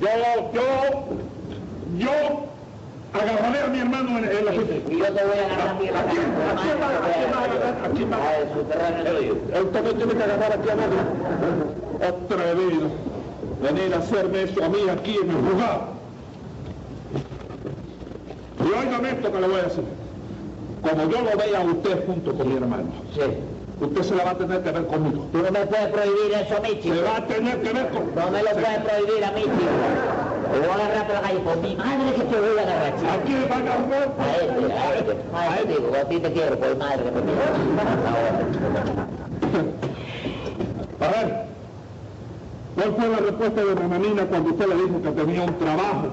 [0.00, 0.08] Yo,
[0.52, 0.66] yo,
[1.98, 2.10] yo
[3.14, 4.74] agarraré a mi hermano en, en la fiesta.
[4.92, 6.26] Y yo te voy a agarrar a en la ¿A quién?
[6.42, 8.16] ¿A quién va?
[8.18, 8.38] Ah,
[8.98, 9.56] el es.
[9.56, 10.98] Él también tiene que agarrar aquí a nadie.
[12.08, 13.11] Atrevido.
[13.62, 15.80] Venir a hacerme eso a mí aquí en el lugar.
[18.60, 19.84] Y óigame esto que le voy a decir.
[20.82, 23.20] Como yo lo vea a usted junto con mi hermano, Sí.
[23.80, 25.26] usted se la va a tener que ver conmigo.
[25.32, 26.94] Tú no me puedes prohibir eso a mí, chico.
[26.96, 28.12] Se va a tener que ver conmigo.
[28.16, 29.56] No me lo puedes prohibir a mí, chico.
[30.52, 31.38] Te voy a agarrar por la calle.
[31.38, 33.12] Por mi madre que te voy a agarrar, chico.
[33.12, 34.08] ¿A quién va a agarrar?
[34.18, 35.12] A este, a este.
[35.34, 37.22] A este, digo, a ti te quiero, por madre que me
[41.02, 41.26] A ver,
[42.74, 46.08] ¿cuál fue la respuesta de Nananina cuando usted le dijo que tenía un trabajo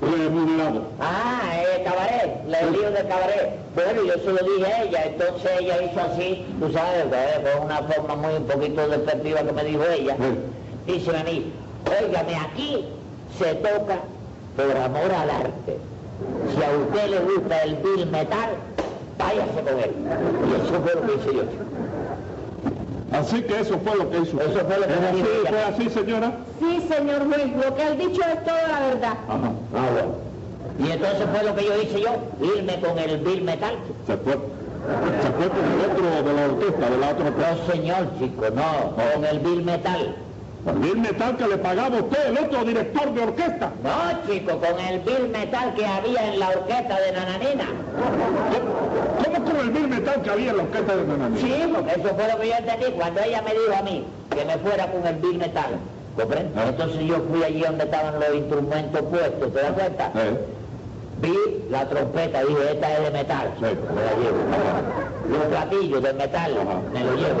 [0.00, 0.82] remunerado?
[1.00, 1.40] Ah,
[1.76, 3.52] el cabaret, el lío del cabaret.
[3.74, 7.66] Bueno, yo se lo dije a ella, entonces ella hizo así, tú sabes, eh, con
[7.66, 10.16] una forma muy un poquito despectiva que me dijo ella.
[10.86, 11.52] Dice a mí,
[11.86, 12.84] óigame, aquí
[13.38, 13.98] se toca
[14.56, 15.78] por amor al arte.
[16.54, 18.50] Si a usted le gusta el bill metal,
[19.18, 19.92] váyase con él.
[20.48, 21.42] Y eso fue lo que hice yo.
[23.12, 24.40] Así que eso fue lo que hizo.
[24.40, 25.24] Eso fue lo que ¿Es así.
[25.48, 26.32] ¿Fue así, señora?
[26.58, 29.14] Sí, señor juez, lo que él dicho es toda la verdad.
[29.28, 29.52] Ajá.
[29.74, 30.26] Ah, bueno.
[30.78, 33.76] Y entonces fue lo que yo hice yo, irme con el bill metal.
[34.06, 34.32] Se fue.
[34.32, 37.54] Se fue con el otro de la orquesta, de la otra orquesta.
[37.54, 40.14] No, señor, chico, no, con el bill metal.
[40.66, 43.70] El bill metal que le pagaba usted, el otro director de orquesta.
[43.84, 47.66] No, chico, con el bill metal que había en la orquesta de Nananina.
[49.24, 51.40] ¿Cómo con el bill metal que había en la orquesta de Nanani?
[51.40, 54.44] Sí, porque eso fue lo que yo entendí cuando ella me dijo a mí que
[54.44, 55.78] me fuera con el bill metal.
[56.16, 56.62] ¿Comprende?
[56.62, 60.12] Entonces yo fui allí donde estaban los instrumentos puestos, ¿te das cuenta?
[60.16, 60.38] Eh,
[61.20, 61.34] Vi
[61.70, 63.64] la trompeta, dije, esta es de metal, Sí.
[63.64, 64.38] me la llevo.
[65.30, 66.52] Los platillos de metal,
[66.92, 67.40] me lo llevo.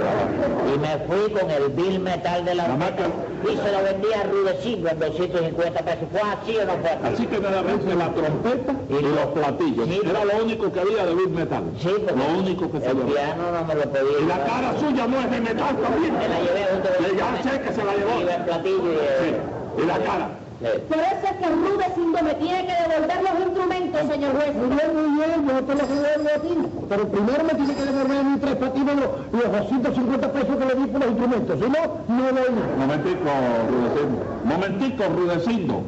[0.74, 4.88] Y me fui con el bill metal de la y se lo vendí a Rudecindo
[4.88, 6.08] en 250 pesos.
[6.10, 7.14] ¿Fue así o no fue así?
[7.14, 9.86] Así que nada más que la trompeta y, Y los platillos.
[9.88, 10.00] Sí.
[10.04, 11.62] Era lo único que había de bill metal.
[11.78, 15.06] Sí, Lo único que se el piano no me lo podía Y la cara suya
[15.06, 16.12] no es de metal también.
[16.18, 18.20] Me la llevé junto con Sí, ya sé que se la llevó.
[18.20, 18.96] Iba en platillo y...
[18.96, 19.30] Sí.
[19.30, 19.40] eh,
[19.82, 20.28] Y la cara.
[20.60, 20.66] Sí.
[20.88, 24.54] Por eso es que Rudecindo me tiene que devolver los instrumentos, señor juez.
[24.54, 26.54] Muy bien, muy bien, yo te los devuelvo a ti.
[26.88, 30.64] Pero primero me tiene que devolver a mí tres patines los, los 250 pesos que
[30.64, 31.58] le di por los instrumentos.
[31.58, 32.54] Si no, no lo oí.
[32.78, 33.30] Momentico,
[33.70, 34.24] Rudecindo.
[34.44, 35.82] Momentico, Rudecindo.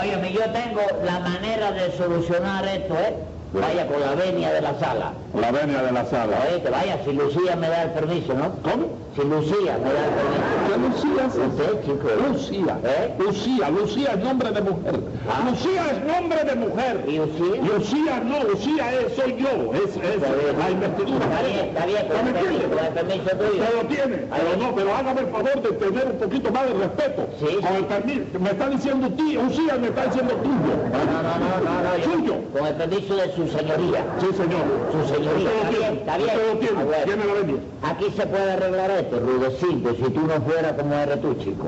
[0.00, 3.16] Óyeme, yo tengo la manera de solucionar esto, ¿eh?
[3.52, 5.12] Vaya con la venia de la sala.
[5.40, 6.36] La venia de la sala.
[6.52, 8.52] Oíste, vaya, si Lucía me da el permiso, ¿no?
[8.62, 8.88] ¿Cómo?
[9.16, 10.60] Si Lucía me da el permiso.
[10.68, 11.26] ¿Qué Lucía?
[11.46, 12.08] Usted, chico.
[12.28, 12.78] Lucía.
[12.84, 13.14] ¿Eh?
[13.18, 15.00] Lucía, Lucía es nombre de mujer.
[15.28, 15.48] Ah.
[15.50, 17.04] Lucía es nombre de mujer.
[17.08, 17.62] ¿Y Lucía?
[17.62, 21.24] Lucía no, Lucía es, soy yo, es, es la investidura.
[21.26, 23.62] Está bien, está bien, con ¿No me el permiso, con el permiso tuyo.
[23.62, 26.74] Usted lo tiene, pero no, pero hágame el favor de tener un poquito más de
[26.74, 27.28] respeto.
[27.40, 30.74] Sí, Con el permiso, me está diciendo tío, Lucía me está diciendo tuyo.
[30.92, 32.34] No, no, no, no, no, no, yo- Suyo.
[32.56, 34.04] Con el permiso de su señoría.
[34.20, 34.64] Sí, señor.
[34.92, 35.50] Su señoría.
[35.50, 36.58] Tiene, bien, está bien.
[36.60, 37.04] tiene, bueno.
[37.04, 37.60] tiene la.
[37.82, 41.64] Aquí se puede arreglar esto, Rudecito, si tú no fueras como eres tú, chico.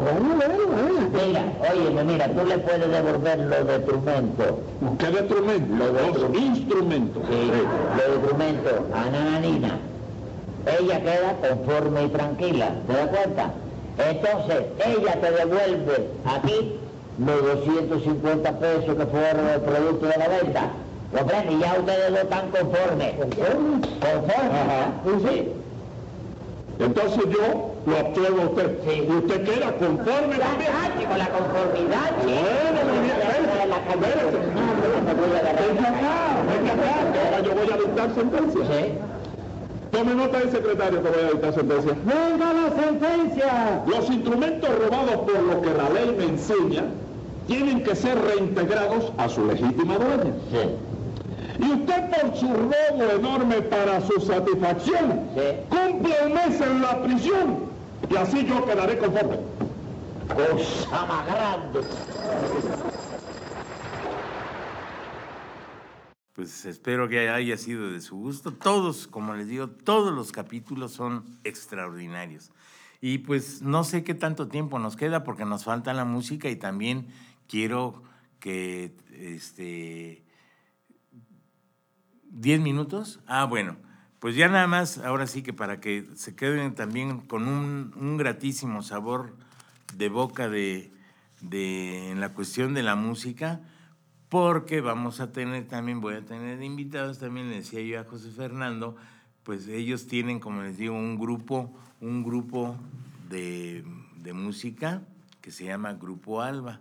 [1.27, 4.59] Mira, óyeme, mira, tú le puedes devolver lo de instrumento.
[4.99, 5.77] ¿Qué de instrumento?
[5.77, 6.39] Lo de Los instrumento.
[6.39, 7.23] instrumentos.
[7.29, 7.53] Sí,
[7.97, 9.79] lo de instrumento a Nananina.
[10.81, 13.51] Ella queda conforme y tranquila, ¿te das cuenta?
[13.99, 16.77] Entonces, ella te devuelve a ti
[17.19, 20.71] los 250 pesos que fueron el producto de la venta.
[21.17, 21.53] ¿Comprende?
[21.53, 23.15] Y ya ustedes no están conformes.
[24.01, 25.31] ¿Conformes?
[25.31, 25.53] Sí.
[26.79, 28.79] Entonces yo lo absuelvo a usted.
[28.89, 29.07] Sí.
[29.09, 30.71] Y usted queda conforme también.
[30.73, 32.13] Ah, chico, la conformidad.
[32.25, 33.17] Bueno, muy bien,
[35.63, 36.93] Venga acá, venga acá,
[37.27, 38.63] ahora yo voy a dictar sentencia.
[38.67, 38.93] Sí.
[39.93, 41.93] Tome nota del secretario que voy a dictar sentencia.
[42.05, 43.83] ¡Venga la sentencia!
[43.87, 46.85] Los instrumentos robados por lo que la ley me enseña
[47.47, 50.33] tienen que ser reintegrados a su legítima dueña.
[50.51, 50.92] Sí.
[51.63, 55.43] Y usted por su robo enorme para su satisfacción Sí.
[55.71, 57.67] cumple un mes en la prisión
[58.11, 59.39] y así yo quedaré conforme.
[60.29, 61.81] Cosa más grande.
[66.35, 68.53] Pues espero que haya sido de su gusto.
[68.55, 72.51] Todos, como les digo, todos los capítulos son extraordinarios.
[73.01, 76.57] Y pues no sé qué tanto tiempo nos queda porque nos falta la música y
[76.57, 77.09] también
[77.49, 78.03] quiero
[78.41, 80.23] que este
[82.33, 83.21] 10 minutos.
[83.27, 83.77] Ah, bueno,
[84.19, 88.17] pues ya nada más, ahora sí que para que se queden también con un, un
[88.17, 89.35] gratísimo sabor
[89.95, 90.91] de boca de,
[91.41, 93.61] de- en la cuestión de la música,
[94.29, 98.31] porque vamos a tener también, voy a tener invitados, también le decía yo a José
[98.31, 98.97] Fernando,
[99.43, 101.71] pues ellos tienen, como les digo, un grupo,
[102.01, 102.77] un grupo
[103.29, 103.85] de,
[104.17, 105.03] de música
[105.43, 106.81] que se llama Grupo Alba.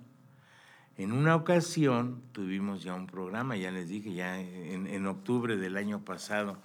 [0.97, 5.77] En una ocasión tuvimos ya un programa, ya les dije, ya en, en octubre del
[5.77, 6.57] año pasado,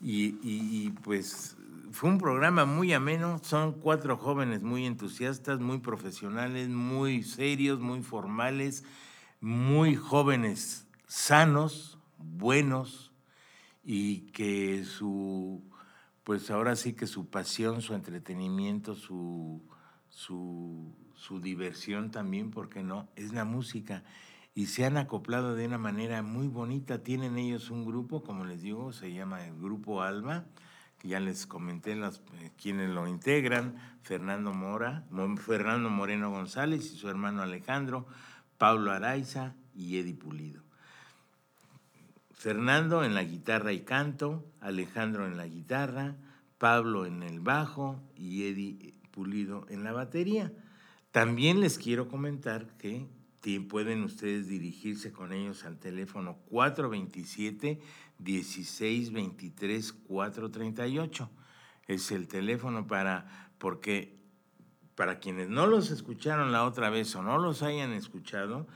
[0.00, 1.56] y, y- y, pues
[1.92, 8.02] fue un programa muy ameno, son cuatro jóvenes muy entusiastas, muy profesionales, muy serios, muy
[8.02, 8.84] formales,
[9.40, 13.12] muy jóvenes, sanos, buenos,
[13.84, 15.62] y que su,
[16.24, 19.60] pues ahora sí que su pasión, su entretenimiento, su,
[20.08, 24.02] su, su diversión también, porque no, es la música.
[24.56, 27.04] Y se han acoplado de una manera muy bonita.
[27.04, 30.46] Tienen ellos un grupo, como les digo, se llama el Grupo Alba,
[31.04, 36.96] ya les comenté las, eh, quienes lo integran, Fernando Mora, Mo- Fernando Moreno González y
[36.96, 38.04] su hermano Alejandro,
[38.58, 40.62] Pablo Araiza y Eddie Pulido.
[42.32, 46.16] Fernando en la guitarra y canto, Alejandro en la guitarra,
[46.58, 50.52] Pablo en el bajo y Eddie Pulido en la batería.
[51.12, 53.06] También les quiero comentar que
[53.68, 57.80] pueden ustedes dirigirse con ellos al teléfono 427
[58.18, 61.30] 1623 438.
[61.86, 64.18] Es el teléfono para porque
[64.94, 68.66] para quienes no los escucharon la otra vez o no los hayan escuchado,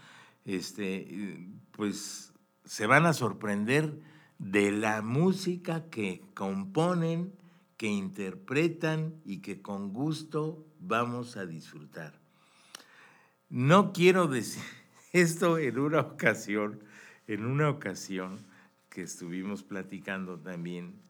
[0.45, 2.35] este, pues
[2.65, 3.99] se van a sorprender
[4.39, 7.33] de la música que componen,
[7.79, 12.26] que interpretan y que con gusto vamos a disfrutar.
[13.49, 14.63] No quiero decir
[15.13, 16.81] esto en una ocasión,
[17.27, 18.39] en una ocasión
[18.89, 21.03] que estuvimos platicando también.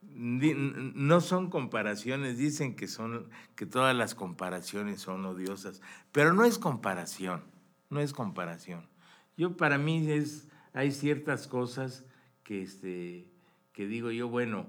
[0.00, 5.80] No son comparaciones, dicen que son que todas las comparaciones son odiosas,
[6.10, 7.44] pero no es comparación,
[7.88, 8.88] no es comparación.
[9.36, 12.04] Yo para mí es hay ciertas cosas
[12.42, 13.28] que este
[13.72, 14.66] que digo yo, bueno,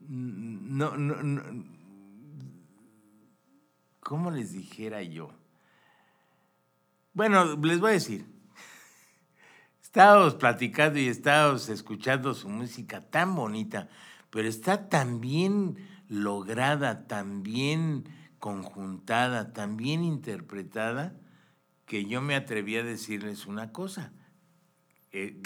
[0.00, 1.42] mm, no, no, no
[4.12, 5.32] ¿cómo les dijera yo?
[7.14, 8.26] Bueno, les voy a decir.
[9.82, 13.88] Estábamos platicando y estábamos escuchando su música tan bonita,
[14.28, 15.78] pero está tan bien
[16.10, 18.04] lograda, tan bien
[18.38, 21.18] conjuntada, tan bien interpretada,
[21.86, 24.12] que yo me atreví a decirles una cosa.
[25.10, 25.40] Eh,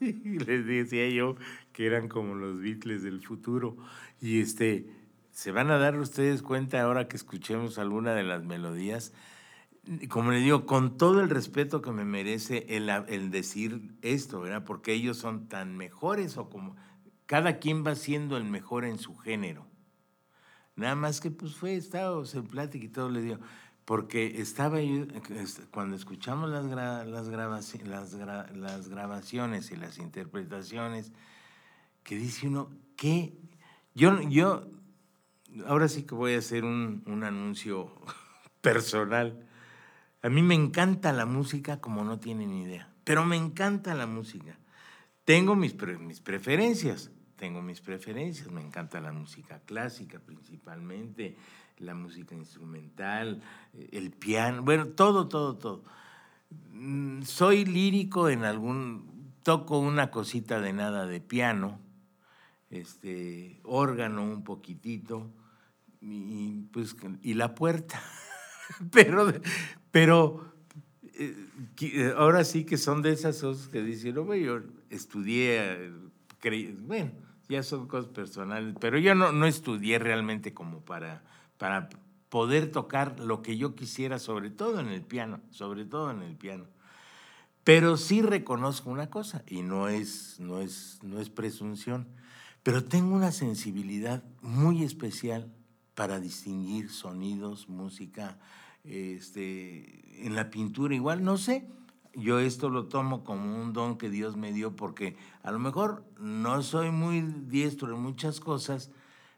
[0.00, 1.36] les decía yo
[1.72, 3.78] que eran como los Beatles del futuro.
[4.20, 5.03] Y este,
[5.34, 9.12] se van a dar ustedes cuenta ahora que escuchemos alguna de las melodías.
[10.08, 14.64] como le digo, con todo el respeto que me merece el, decir esto, ¿verdad?
[14.64, 16.76] Porque ellos son tan mejores o como
[17.26, 19.66] cada quien va siendo el mejor en su género.
[20.76, 23.38] Nada más que pues fue, estábamos en plática y todo le digo,
[23.84, 25.06] porque estaba yo,
[25.72, 27.06] cuando escuchamos las, las,
[28.56, 31.12] las, grabaciones y las interpretaciones,
[32.04, 33.34] que dice uno, que
[33.94, 34.68] yo, yo,
[35.66, 37.90] ahora sí que voy a hacer un, un anuncio
[38.60, 39.46] personal.
[40.22, 44.58] A mí me encanta la música como no tienen idea, pero me encanta la música.
[45.24, 51.36] Tengo mis, mis preferencias, tengo mis preferencias, me encanta la música clásica principalmente,
[51.78, 53.42] la música instrumental,
[53.92, 55.84] el piano, bueno, todo, todo, todo.
[56.72, 61.80] Mm, soy lírico en algún, toco una cosita de nada de piano,
[62.70, 65.30] este, órgano un poquitito,
[66.04, 68.02] y, pues, y la puerta.
[68.92, 69.32] pero,
[69.90, 70.52] pero
[71.14, 75.90] eh, ahora sí que son de esas cosas que dicen, no, yo estudié,
[76.80, 77.12] bueno,
[77.48, 81.22] ya son cosas personales, pero yo no, no estudié realmente como para,
[81.58, 81.88] para
[82.28, 86.36] poder tocar lo que yo quisiera, sobre todo en el piano, sobre todo en el
[86.36, 86.66] piano.
[87.62, 92.08] Pero sí reconozco una cosa, y no es, no es, no es presunción,
[92.62, 95.50] pero tengo una sensibilidad muy especial
[95.94, 98.38] para distinguir sonidos, música,
[98.84, 101.66] este, en la pintura igual, no sé,
[102.14, 106.04] yo esto lo tomo como un don que Dios me dio porque a lo mejor
[106.18, 108.90] no soy muy diestro en muchas cosas,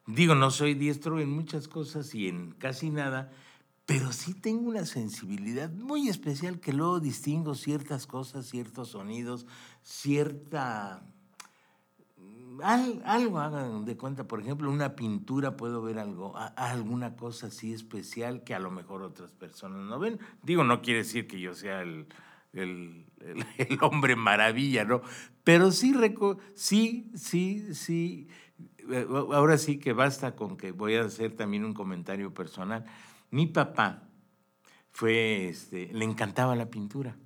[0.07, 3.31] digo, no soy diestro en muchas cosas y en casi nada,
[3.87, 9.47] pero sí tengo una sensibilidad muy especial que luego distingo ciertas cosas, ciertos sonidos,
[9.83, 11.07] cierta...
[12.63, 18.45] algo hagan de cuenta, por ejemplo, una pintura puedo ver algo, alguna cosa así especial
[18.45, 20.19] que a lo mejor otras personas no ven.
[20.43, 22.07] Digo, no quiere decir que yo sea el,
[22.53, 23.07] el,
[23.81, 25.03] hombre maravilla, ¿no?
[25.45, 25.95] Pero sí,
[26.55, 28.29] sí, sí, sí,
[28.91, 32.85] eh, ahora sí que basta con que voy a hacer también un comentario personal.
[33.31, 34.03] Mi papá
[34.91, 37.17] fue, este, le encantaba la pintura,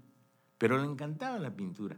[0.59, 1.97] pero le encantaba la pintura.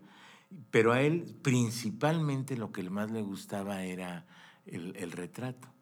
[0.70, 4.26] Pero a él principalmente lo que más le gustaba era
[4.66, 5.72] el retrato.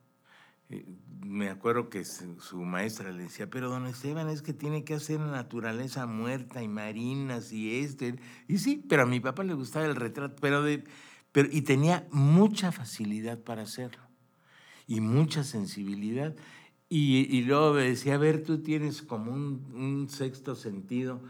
[0.71, 0.87] Eh,
[1.21, 5.19] me acuerdo que su, maestra le decía, pero don Esteban, es que tiene que hacer
[5.19, 8.15] naturaleza muerta y marinas y este.
[8.47, 10.85] Y sí, pero a mi papá le gustaba el retrato, pero de,
[11.33, 14.03] pero, y tenía mucha facilidad para hacerlo
[14.87, 16.37] y mucha sensibilidad.
[16.89, 21.21] Y, y luego me decía, a ver, tú tienes como un, sexto sentido,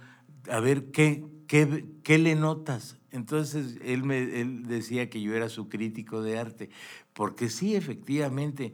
[0.49, 2.99] a ver, ¿qué, qué, qué le notas?
[3.11, 6.71] Entonces él, me, él decía que yo era su crítico de arte,
[7.13, 8.73] porque sí, efectivamente,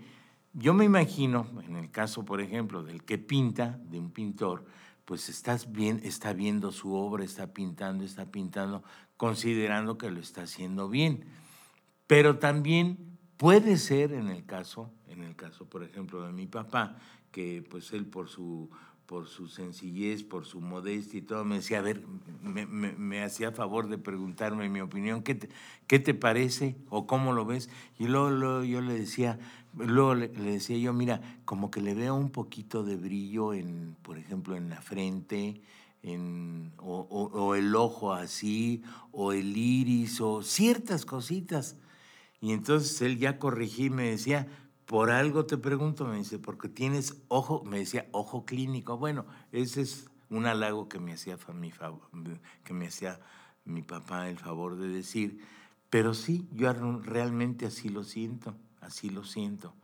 [0.52, 4.66] yo me imagino, en el caso, por ejemplo, del que pinta, de un pintor,
[5.04, 5.68] pues estás
[6.02, 8.82] está viendo su obra, está pintando, está pintando,
[9.16, 11.24] considerando que lo está haciendo bien.
[12.06, 16.96] Pero también puede ser en el caso, en el caso, por ejemplo, de mi papá,
[17.30, 18.70] que pues él por su
[19.06, 22.02] por su sencillez, por su modestia y todo, me decía, a ver,
[22.42, 25.48] me, hacía favor de preguntarme mi opinión, ¿qué te,
[25.86, 27.70] ¿qué te parece o cómo lo ves?
[27.98, 29.38] Y luego, yo le decía,
[29.76, 34.18] luego le, decía yo, mira, como que le veo un poquito de brillo en, por
[34.18, 35.62] ejemplo, en la frente,
[36.02, 38.82] en, o, o el ojo así,
[39.12, 41.76] o el iris, o ciertas cositas.
[42.40, 44.48] Y entonces él ya corregí me decía,
[44.86, 48.96] por algo te pregunto, me dice, porque tienes ojo, me decía, ojo clínico.
[48.96, 51.72] Bueno, ese es un halago que me hacía mi,
[52.62, 53.20] que me hacía
[53.64, 55.44] mi papá el favor de decir.
[55.90, 59.74] Pero sí, yo realmente así lo siento, así lo siento.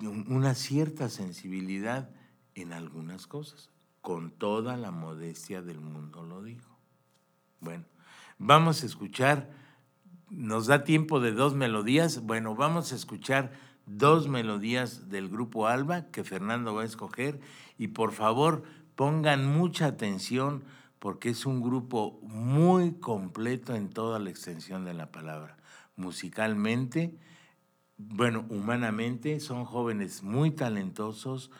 [0.00, 2.10] Una cierta sensibilidad
[2.54, 3.68] en algunas cosas,
[4.00, 6.78] con toda la modestia del mundo lo digo.
[7.60, 7.84] Bueno,
[8.38, 9.50] vamos a escuchar,
[10.30, 13.52] nos da tiempo de dos melodías, bueno, vamos a escuchar
[13.86, 17.40] dos melodías del grupo Alba que Fernando va a escoger
[17.78, 18.62] y por favor
[18.94, 20.64] pongan mucha atención
[20.98, 25.58] porque es un grupo muy completo en toda la extensión de la palabra.
[25.96, 27.18] Musicalmente,
[27.98, 31.50] bueno, humanamente, son jóvenes muy talentosos,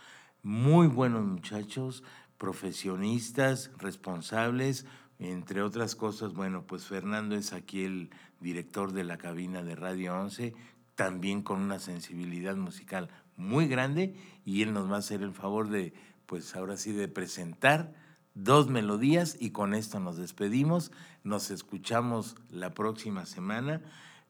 [0.42, 2.02] muy buenos muchachos,
[2.38, 4.86] profesionistas, responsables,
[5.18, 8.10] entre otras cosas, bueno, pues Fernando es aquí el
[8.40, 10.54] director de la cabina de Radio 11,
[10.94, 14.14] también con una sensibilidad musical muy grande
[14.44, 15.92] y él nos va a hacer el favor de,
[16.26, 17.92] pues ahora sí, de presentar
[18.34, 20.92] dos melodías y con esto nos despedimos.
[21.22, 23.82] Nos escuchamos la próxima semana.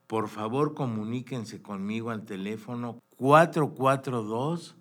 [0.07, 4.77] Por favor, comuníquense conmigo al teléfono 442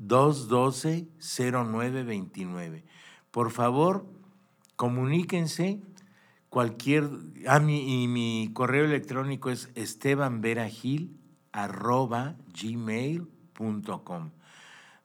[0.00, 2.82] 212-0929.
[3.30, 4.06] Por favor,
[4.76, 5.82] comuníquense.
[6.48, 7.10] Cualquier.
[7.48, 9.70] Ah, mi, y mi correo electrónico es
[11.54, 14.30] estebanveragil.gmail.com.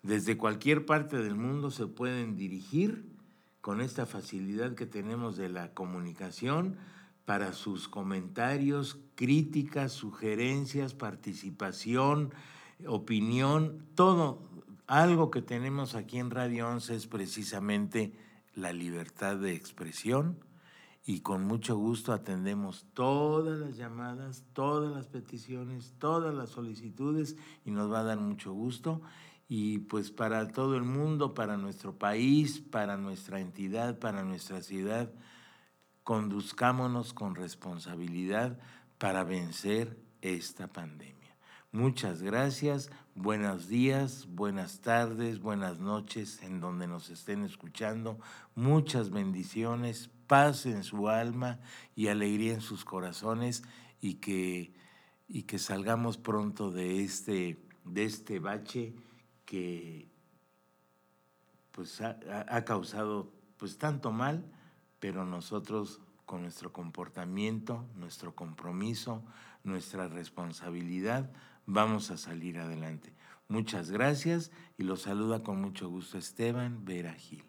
[0.02, 3.06] Desde cualquier parte del mundo se pueden dirigir
[3.62, 6.78] con esta facilidad que tenemos de la comunicación
[7.26, 12.34] para sus comentarios, críticas, sugerencias, participación,
[12.88, 14.42] opinión, todo.
[14.88, 18.14] Algo que tenemos aquí en Radio 11 es precisamente
[18.56, 20.40] la libertad de expresión
[21.10, 27.36] y con mucho gusto atendemos todas las llamadas, todas las peticiones, todas las solicitudes
[27.66, 29.02] y nos va a dar mucho gusto.
[29.48, 35.12] Y pues para todo el mundo, para nuestro país, para nuestra entidad, para nuestra ciudad,
[36.04, 38.60] conduzcámonos con responsabilidad
[39.00, 41.36] para vencer esta pandemia.
[41.72, 48.20] Muchas gracias, buenos días, buenas tardes, buenas noches en donde nos estén escuchando.
[48.54, 51.60] Muchas bendiciones, paz en su alma
[51.94, 53.64] y alegría en sus corazones
[54.00, 54.74] y que,
[55.28, 58.96] y que salgamos pronto de este, de este bache
[59.44, 60.08] que
[61.74, 62.18] pues, ha,
[62.48, 64.50] ha causado pues, tanto mal
[65.00, 69.24] pero nosotros con nuestro comportamiento, nuestro compromiso,
[69.64, 71.32] nuestra responsabilidad,
[71.66, 73.14] vamos a salir adelante.
[73.48, 77.44] Muchas gracias y los saluda con mucho gusto Esteban Vera Gil.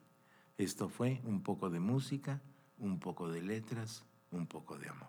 [0.57, 2.41] Esto fue un poco de música,
[2.81, 5.09] un poco de letras, un poco de amor.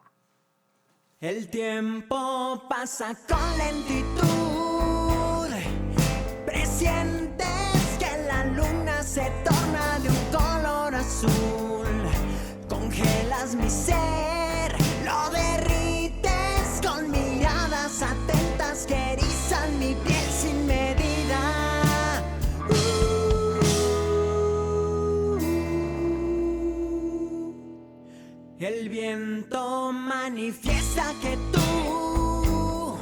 [1.19, 5.49] El tiempo pasa con lentitud,
[6.45, 11.87] presientes que la luna se torna de un color azul.
[12.67, 14.00] Congelas mi ser,
[29.91, 32.97] manifiesta que tú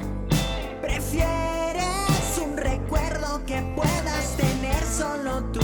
[0.81, 5.59] prefieres un recuerdo que puedas tener solo tú.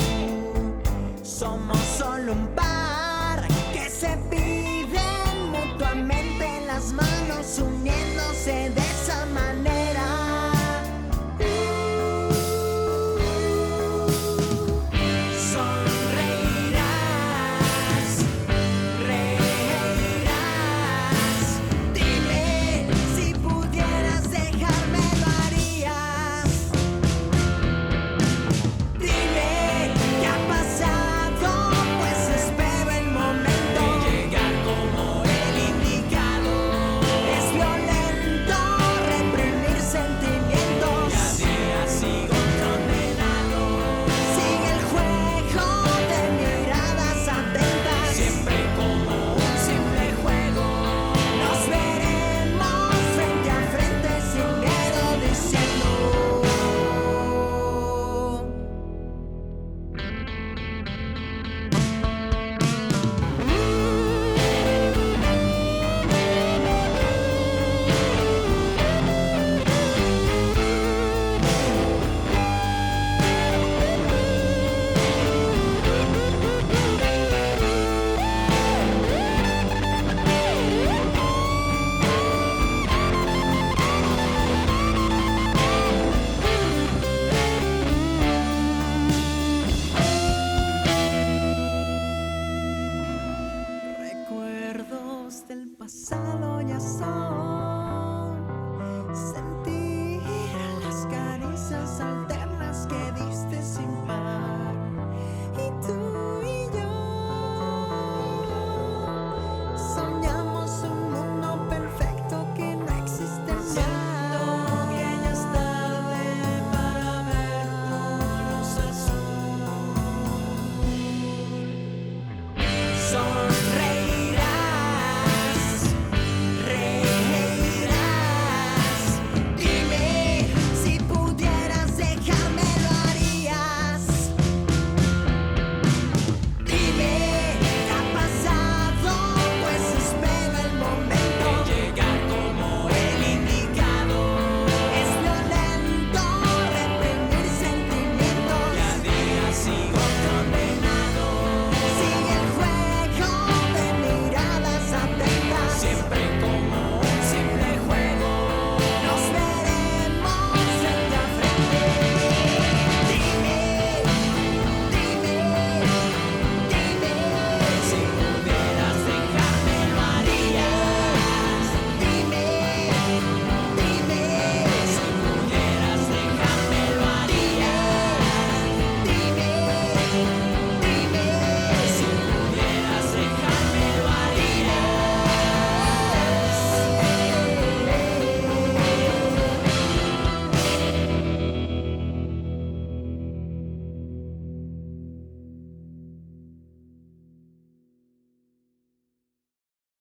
[1.24, 2.65] Somos solo un par